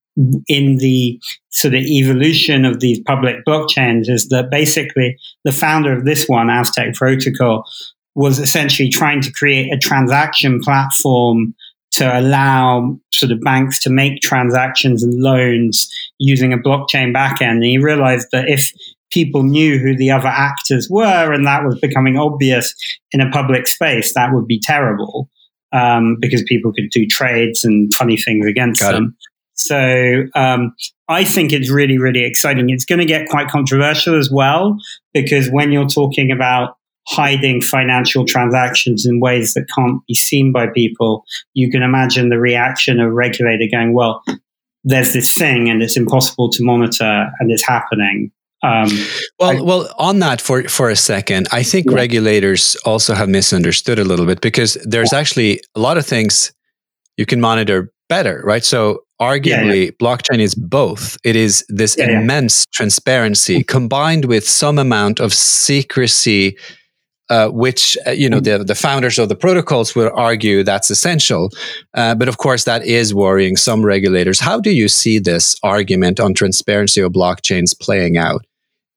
[0.47, 1.19] in the
[1.51, 6.51] sort of evolution of these public blockchains is that basically the founder of this one,
[6.51, 7.65] Aztec Protocol,
[8.15, 11.55] was essentially trying to create a transaction platform
[11.93, 15.89] to allow sort of banks to make transactions and loans
[16.19, 17.57] using a blockchain backend.
[17.57, 18.71] And he realized that if
[19.11, 22.75] people knew who the other actors were and that was becoming obvious
[23.13, 25.29] in a public space, that would be terrible
[25.73, 29.17] um, because people could do trades and funny things against Got them.
[29.19, 29.32] It.
[29.67, 30.75] So um,
[31.09, 32.71] I think it's really, really exciting.
[32.71, 34.77] It's going to get quite controversial as well
[35.13, 36.77] because when you're talking about
[37.09, 42.39] hiding financial transactions in ways that can't be seen by people, you can imagine the
[42.39, 44.23] reaction of a regulator going, well,
[44.85, 48.31] there's this thing and it's impossible to monitor and it's happening.
[48.65, 48.89] Um,
[49.41, 51.97] well, I, well, on that for for a second, I think yeah.
[51.97, 56.53] regulators also have misunderstood a little bit because there's actually a lot of things
[57.17, 58.65] you can monitor better, right?
[58.65, 61.17] So arguably, yeah, blockchain is both.
[61.25, 63.67] It is this immense transparency mm.
[63.67, 66.57] combined with some amount of secrecy.
[67.31, 68.45] Uh, which uh, you know mm.
[68.45, 71.49] the the founders of the protocols will argue that's essential,
[71.95, 74.41] uh, but of course that is worrying some regulators.
[74.41, 78.45] How do you see this argument on transparency of blockchains playing out?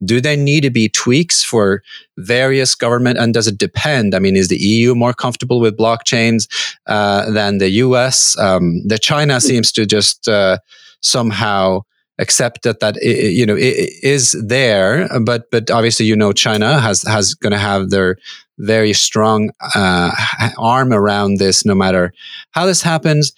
[0.03, 1.81] Do they need to be tweaks for
[2.17, 4.13] various government and does it depend?
[4.13, 6.47] I mean is the eu more comfortable with blockchains
[6.87, 10.57] uh, than the us um, the china seems to just uh,
[11.01, 11.81] somehow
[12.17, 17.01] accept that that you know it is there but but obviously you know china has
[17.03, 18.15] has going to have their
[18.57, 20.11] very strong uh,
[20.57, 22.13] arm around this no matter
[22.51, 23.33] how this happens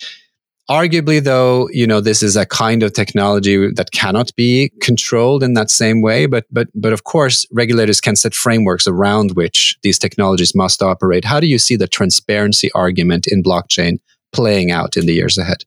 [0.69, 5.53] arguably, though, you know, this is a kind of technology that cannot be controlled in
[5.53, 6.25] that same way.
[6.25, 11.25] But, but, but of course, regulators can set frameworks around which these technologies must operate.
[11.25, 13.99] How do you see the transparency argument in blockchain
[14.33, 15.63] playing out in the years ahead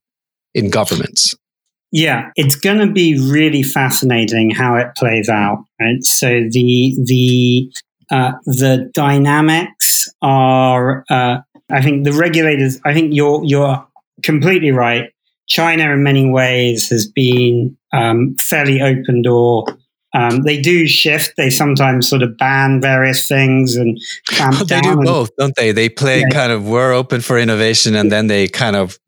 [0.54, 1.34] in governments?
[1.92, 5.64] Yeah, it's going to be really fascinating how it plays out.
[5.80, 6.02] Right.
[6.04, 7.72] So the the
[8.10, 11.04] uh, the dynamics are.
[11.10, 11.38] Uh,
[11.72, 12.80] I think the regulators.
[12.84, 13.84] I think you're you're
[14.22, 15.10] completely right.
[15.48, 19.66] China, in many ways, has been um, fairly open door.
[20.14, 21.34] Um, they do shift.
[21.36, 25.54] They sometimes sort of ban various things and clamp well, they do and, both, don't
[25.56, 25.72] they?
[25.72, 26.28] They play yeah.
[26.30, 28.98] kind of we're open for innovation, and then they kind of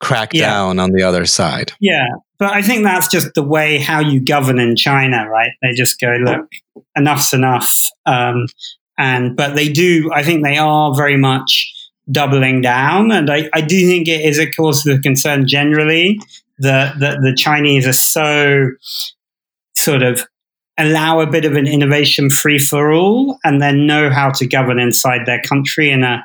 [0.00, 0.48] crack yeah.
[0.48, 1.72] down on the other side.
[1.80, 2.06] Yeah,
[2.38, 5.52] but I think that's just the way how you govern in China, right?
[5.62, 6.50] They just go, look,
[6.96, 7.90] enough's enough.
[8.06, 8.46] Um,
[8.96, 10.10] and but they do.
[10.14, 11.72] I think they are very much
[12.10, 13.10] doubling down.
[13.12, 16.20] And I, I do think it is a cause of concern generally
[16.58, 18.70] that, that the Chinese are so
[19.74, 20.26] sort of
[20.78, 24.78] allow a bit of an innovation free for all and then know how to govern
[24.78, 26.24] inside their country in a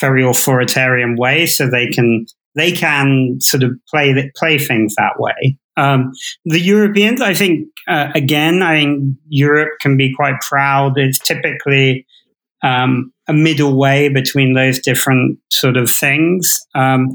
[0.00, 5.56] very authoritarian way so they can they can sort of play play things that way.
[5.76, 6.12] Um,
[6.44, 10.98] the Europeans, I think, uh, again, I think Europe can be quite proud.
[10.98, 12.06] It's typically
[12.62, 16.60] um, a middle way between those different sort of things.
[16.74, 17.08] Um,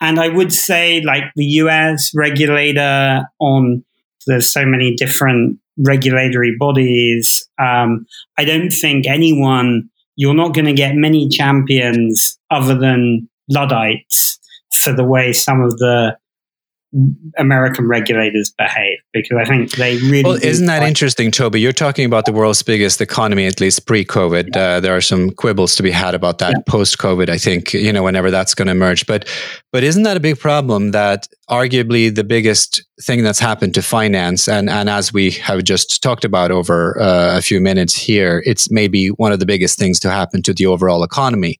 [0.00, 3.84] and I would say, like the US regulator on,
[4.26, 7.48] there's so many different regulatory bodies.
[7.58, 8.06] Um,
[8.36, 14.38] I don't think anyone, you're not going to get many champions other than Luddites
[14.72, 16.16] for the way some of the
[17.38, 20.24] American regulators behave because I think they really.
[20.24, 21.58] Well, isn't that interesting, Toby?
[21.58, 24.54] You're talking about the world's biggest economy, at least pre-COVID.
[24.54, 24.62] Yeah.
[24.62, 26.62] Uh, there are some quibbles to be had about that yeah.
[26.66, 27.30] post-COVID.
[27.30, 29.26] I think you know whenever that's going to emerge, but
[29.72, 30.90] but isn't that a big problem?
[30.90, 36.02] That arguably the biggest thing that's happened to finance, and and as we have just
[36.02, 39.98] talked about over uh, a few minutes here, it's maybe one of the biggest things
[40.00, 41.58] to happen to the overall economy.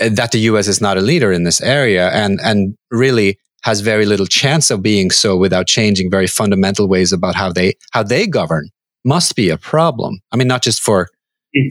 [0.00, 0.66] Uh, that the U.S.
[0.66, 4.82] is not a leader in this area, and and really has very little chance of
[4.82, 8.68] being so without changing very fundamental ways about how they how they govern
[9.04, 10.20] must be a problem.
[10.32, 11.08] I mean, not just for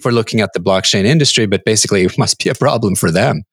[0.01, 3.43] for looking at the blockchain industry, but basically it must be a problem for them.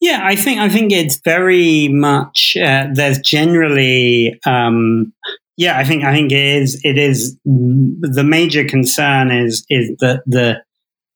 [0.00, 5.12] Yeah, I think I think it's very much uh, there's generally um,
[5.56, 10.22] yeah, I think I think it is it is the major concern is is that
[10.26, 10.62] the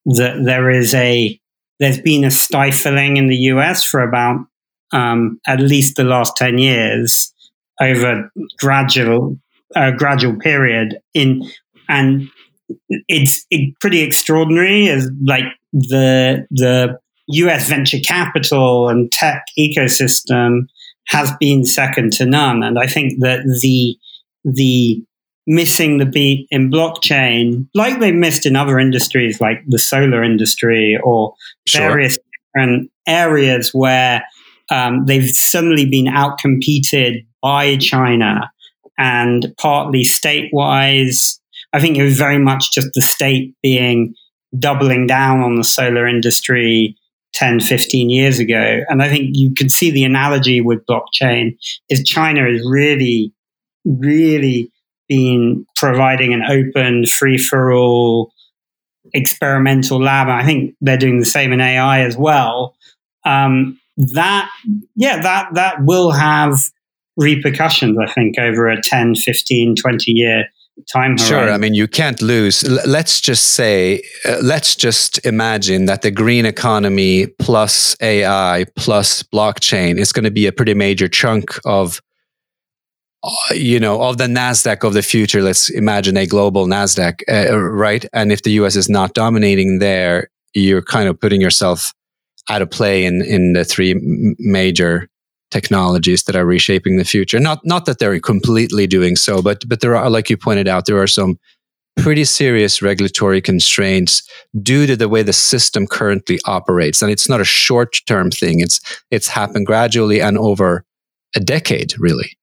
[0.06, 1.40] that there is a
[1.80, 4.46] there's been a stifling in the US for about
[4.94, 7.32] um, at least the last 10 years
[7.80, 9.38] over gradual
[9.76, 11.42] uh, gradual period in
[11.88, 12.30] and
[13.08, 20.60] it's it, pretty extraordinary as like the the US venture capital and tech ecosystem
[21.08, 23.96] has been second to none and I think that the
[24.44, 25.04] the
[25.46, 30.98] missing the beat in blockchain like they've missed in other industries like the solar industry
[31.02, 31.34] or
[31.66, 31.80] sure.
[31.80, 32.16] various
[32.54, 34.22] different areas where
[34.74, 38.50] um, they've suddenly been outcompeted by China
[38.98, 41.40] and partly state-wise.
[41.72, 44.14] I think it was very much just the state being
[44.58, 46.96] doubling down on the solar industry
[47.34, 48.80] 10, 15 years ago.
[48.88, 51.56] And I think you could see the analogy with blockchain
[51.88, 53.32] is China is really,
[53.84, 54.72] really
[55.08, 58.32] been providing an open, free for all
[59.12, 60.28] experimental lab.
[60.28, 62.74] I think they're doing the same in AI as well.
[63.24, 64.50] Um, that
[64.96, 66.70] yeah that that will have
[67.16, 70.44] repercussions i think over a 10 15 20 year
[70.92, 71.26] time horizon.
[71.26, 71.50] Sure.
[71.50, 72.64] I mean, you can't lose.
[72.64, 79.22] L- let's just say, uh, let's just imagine that the green economy plus AI plus
[79.22, 82.00] blockchain is going to be a pretty major chunk of,
[83.22, 85.42] uh, you know, of the Nasdaq of the future.
[85.42, 88.04] Let's imagine a global Nasdaq, uh, right?
[88.12, 91.92] And if the US is not dominating there, you're kind of putting yourself
[92.50, 93.94] out of play in in the three
[94.38, 95.08] major
[95.50, 97.40] technologies that are reshaping the future.
[97.40, 100.86] Not not that they're completely doing so, but but there are, like you pointed out,
[100.86, 101.38] there are some
[101.96, 104.28] pretty serious regulatory constraints
[104.62, 108.60] due to the way the system currently operates, and it's not a short term thing.
[108.60, 108.80] It's
[109.10, 110.84] it's happened gradually and over
[111.36, 112.36] a decade, really.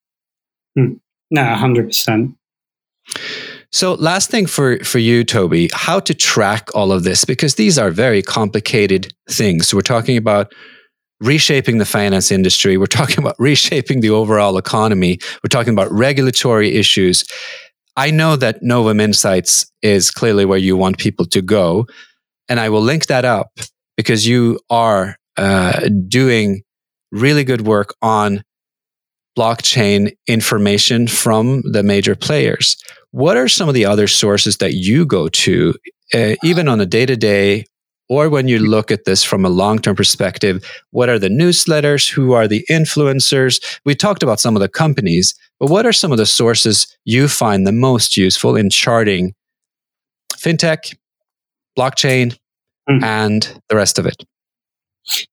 [0.77, 0.93] Hmm.
[1.29, 2.35] No, hundred percent.
[3.71, 7.77] So, last thing for, for you, Toby, how to track all of this, because these
[7.79, 9.69] are very complicated things.
[9.69, 10.51] So, we're talking about
[11.21, 16.73] reshaping the finance industry, we're talking about reshaping the overall economy, we're talking about regulatory
[16.73, 17.23] issues.
[17.95, 21.85] I know that Novum Insights is clearly where you want people to go.
[22.49, 23.51] And I will link that up
[23.97, 26.63] because you are uh, doing
[27.11, 28.43] really good work on
[29.41, 32.77] blockchain information from the major players.
[33.09, 35.73] What are some of the other sources that you go to,
[36.13, 37.65] uh, even on a day to day,
[38.07, 40.63] or when you look at this from a long term perspective?
[40.91, 42.07] What are the newsletters?
[42.11, 43.79] Who are the influencers?
[43.83, 47.27] We talked about some of the companies, but what are some of the sources you
[47.27, 49.33] find the most useful in charting
[50.33, 50.95] fintech,
[51.75, 52.37] blockchain,
[52.87, 53.01] mm.
[53.01, 54.23] and the rest of it?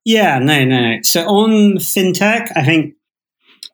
[0.06, 0.96] Yeah, no, no.
[1.02, 2.94] So on fintech, I think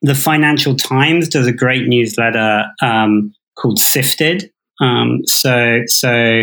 [0.02, 4.50] the Financial Times does a great newsletter um, called Sifted.
[4.80, 6.42] Um, so, so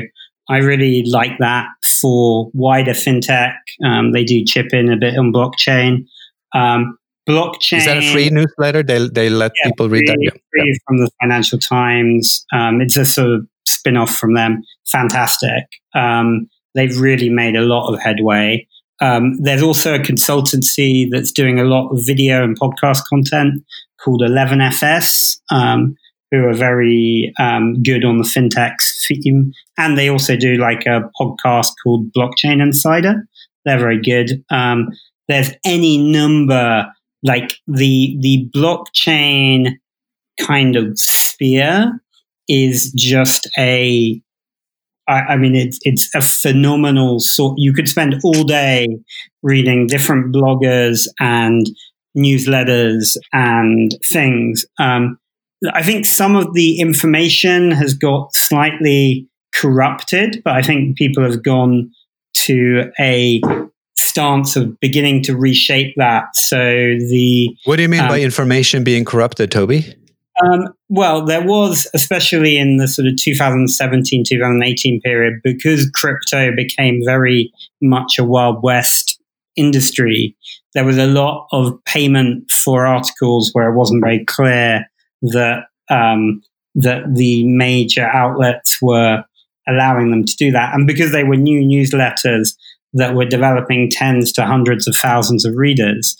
[0.49, 1.68] I really like that
[2.02, 3.56] for wider fintech.
[3.86, 6.06] Um, they do chip in a bit on blockchain.
[6.54, 6.97] Um,
[7.28, 8.84] blockchain is that a free newsletter?
[8.84, 10.39] They they let yeah, people read free, that.
[10.52, 10.78] Free yeah.
[10.88, 12.45] from the Financial Times.
[12.54, 14.64] Um, it's a sort of spin off from them.
[14.88, 15.66] Fantastic.
[15.93, 18.68] Um, they've really made a lot of headway.
[19.02, 23.64] Um, there's also a consultancy that's doing a lot of video and podcast content
[23.99, 25.95] called 11FS, um,
[26.30, 28.76] who are very um, good on the fintech
[29.08, 29.52] theme.
[29.78, 33.28] And they also do like a podcast called Blockchain Insider.
[33.66, 34.43] They're very good.
[34.49, 34.89] Um,
[35.28, 36.88] there's any number,
[37.24, 39.78] like the, the blockchain
[40.39, 41.99] kind of sphere
[42.47, 44.22] is just a
[45.12, 47.55] I, I, mean, it's it's a phenomenal sort.
[47.57, 48.88] You could spend all day
[49.43, 51.66] reading different bloggers and
[52.18, 54.66] newsletters and things.
[54.80, 55.18] Um,
[55.74, 61.43] I think some of the information has got slightly corrupted, but I think people have
[61.43, 61.91] gone
[62.34, 63.41] to a
[63.95, 66.36] stance of beginning to reshape that.
[66.36, 69.93] So the what do you mean um, by information being corrupted, Toby?
[70.41, 77.01] Um, well, there was, especially in the sort of 2017, 2018 period, because crypto became
[77.05, 79.21] very much a Wild West
[79.55, 80.35] industry,
[80.73, 84.85] there was a lot of payment for articles where it wasn't very clear
[85.21, 86.41] that um,
[86.75, 89.23] that the major outlets were
[89.67, 90.73] allowing them to do that.
[90.73, 92.55] And because they were new newsletters
[92.93, 96.15] that were developing tens to hundreds of thousands of readers,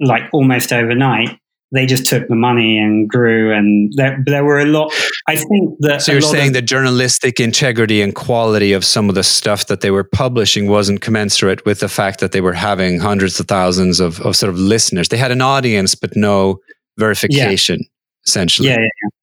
[0.00, 1.38] like almost overnight,
[1.72, 3.52] they just took the money and grew.
[3.52, 4.92] And there, there were a lot.
[5.26, 6.02] I think that.
[6.02, 9.80] So you're saying of, the journalistic integrity and quality of some of the stuff that
[9.80, 14.00] they were publishing wasn't commensurate with the fact that they were having hundreds of thousands
[14.00, 15.08] of, of sort of listeners.
[15.08, 16.58] They had an audience, but no
[16.98, 17.86] verification, yeah.
[18.26, 18.68] essentially.
[18.68, 19.21] Yeah, yeah,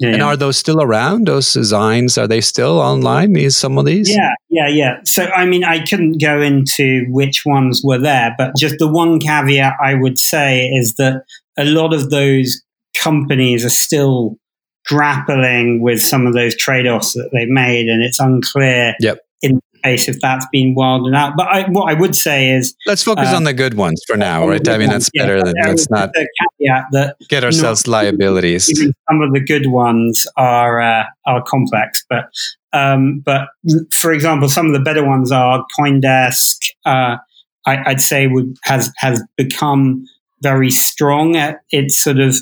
[0.00, 0.08] yeah.
[0.08, 0.24] And yeah.
[0.24, 1.26] are those still around?
[1.26, 3.34] Those designs are they still online?
[3.34, 4.08] These some of these?
[4.08, 5.00] Yeah, yeah, yeah.
[5.04, 9.20] So I mean, I couldn't go into which ones were there, but just the one
[9.20, 11.22] caveat I would say is that
[11.58, 12.62] a lot of those
[12.98, 14.36] companies are still
[14.86, 19.18] grappling with some of those trade-offs that they've made, and it's unclear yep.
[19.82, 21.34] Case if that's been widened out.
[21.36, 24.16] But I, what I would say is, let's focus uh, on the good ones for
[24.16, 24.66] now, right?
[24.68, 26.10] I mean, that's better yeah, than let's not
[26.92, 28.66] that get ourselves not, liabilities.
[29.08, 32.30] Some of the good ones are uh, are complex, but
[32.72, 33.48] um, but
[33.92, 36.70] for example, some of the better ones are CoinDesk.
[36.84, 37.16] Uh,
[37.66, 40.04] I, would say would has has become
[40.42, 42.36] very strong at its sort of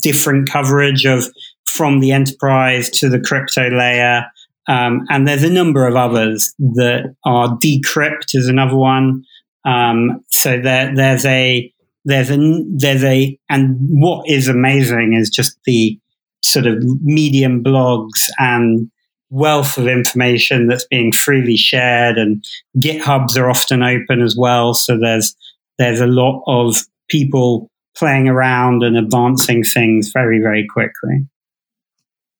[0.00, 1.26] different coverage of
[1.66, 4.26] from the enterprise to the crypto layer.
[4.66, 9.24] Um, and there's a number of others that are decrypt is another one.
[9.64, 11.72] Um, so there, there's a
[12.04, 15.98] there's a there's a and what is amazing is just the
[16.42, 18.90] sort of medium blogs and
[19.30, 22.44] wealth of information that's being freely shared and
[22.78, 25.34] githubs are often open as well so there's
[25.78, 31.26] there's a lot of people playing around and advancing things very, very quickly.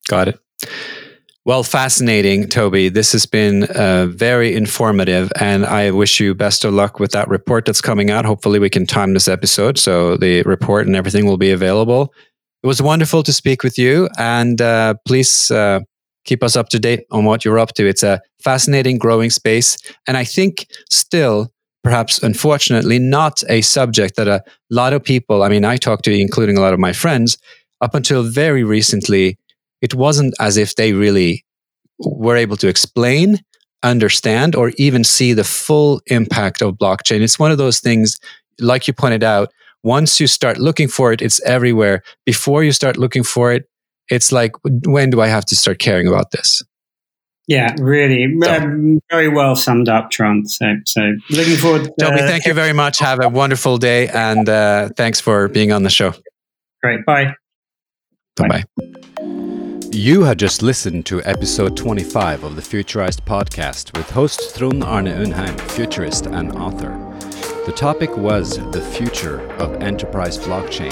[0.09, 0.41] Got it.
[1.47, 2.89] Well, fascinating, Toby.
[2.89, 7.29] This has been uh, very informative, and I wish you best of luck with that
[7.29, 8.25] report that's coming out.
[8.25, 12.15] Hopefully, we can time this episode so the report and everything will be available.
[12.63, 15.81] It was wonderful to speak with you, and uh, please uh,
[16.25, 17.87] keep us up to date on what you're up to.
[17.87, 19.77] It's a fascinating, growing space,
[20.09, 25.51] and I think still perhaps unfortunately not a subject that a lot of people, I
[25.51, 27.37] mean, I talked to, including a lot of my friends,
[27.83, 29.37] up until very recently,
[29.85, 31.45] it wasn't as if they really
[31.99, 33.39] were able to explain,
[33.83, 37.21] understand, or even see the full impact of blockchain.
[37.21, 38.19] It's one of those things,
[38.59, 42.03] like you pointed out, once you start looking for it, it's everywhere.
[42.25, 43.69] Before you start looking for it,
[44.09, 44.53] it's like,
[44.87, 46.63] when do I have to start caring about this?
[47.47, 50.51] Yeah, really, so, um, very well summed up, Trond.
[50.51, 51.85] So, so looking forward.
[51.85, 52.99] To, Toby, thank you very much.
[53.01, 56.15] Have a wonderful day, and uh, thanks for being on the show.
[56.83, 57.05] Great.
[57.05, 57.35] Bye.
[58.37, 58.65] Bye.
[58.79, 58.94] Bye.
[59.95, 65.07] You had just listened to episode 25 of the Futurized podcast with host Trond Arne
[65.07, 66.91] Undheim, futurist and author.
[67.65, 70.91] The topic was the future of enterprise blockchain.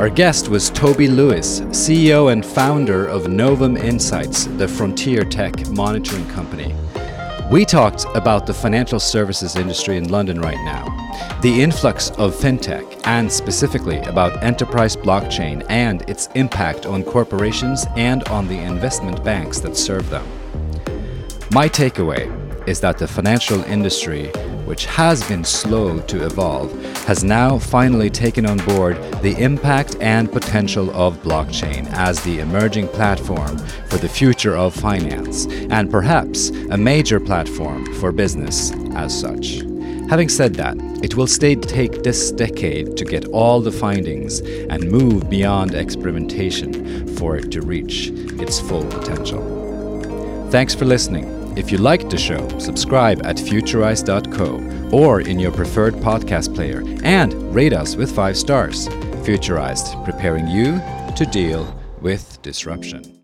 [0.00, 6.26] Our guest was Toby Lewis, CEO and founder of Novum Insights, the frontier tech monitoring
[6.30, 6.74] company.
[7.48, 10.84] We talked about the financial services industry in London right now,
[11.42, 18.26] the influx of fintech, and specifically about enterprise blockchain and its impact on corporations and
[18.30, 20.26] on the investment banks that serve them.
[21.52, 24.30] My takeaway is that the financial industry
[24.66, 26.72] which has been slow to evolve,
[27.06, 32.88] has now finally taken on board the impact and potential of blockchain as the emerging
[32.88, 33.56] platform
[33.88, 39.62] for the future of finance, and perhaps a major platform for business as such.
[40.10, 45.28] Having said that, it will take this decade to get all the findings and move
[45.30, 48.08] beyond experimentation for it to reach
[48.40, 49.42] its full potential.
[50.50, 51.45] Thanks for listening.
[51.56, 57.32] If you liked the show, subscribe at futurize.co or in your preferred podcast player and
[57.54, 58.88] rate us with five stars.
[59.24, 60.82] Futurized, preparing you
[61.16, 63.15] to deal with disruption.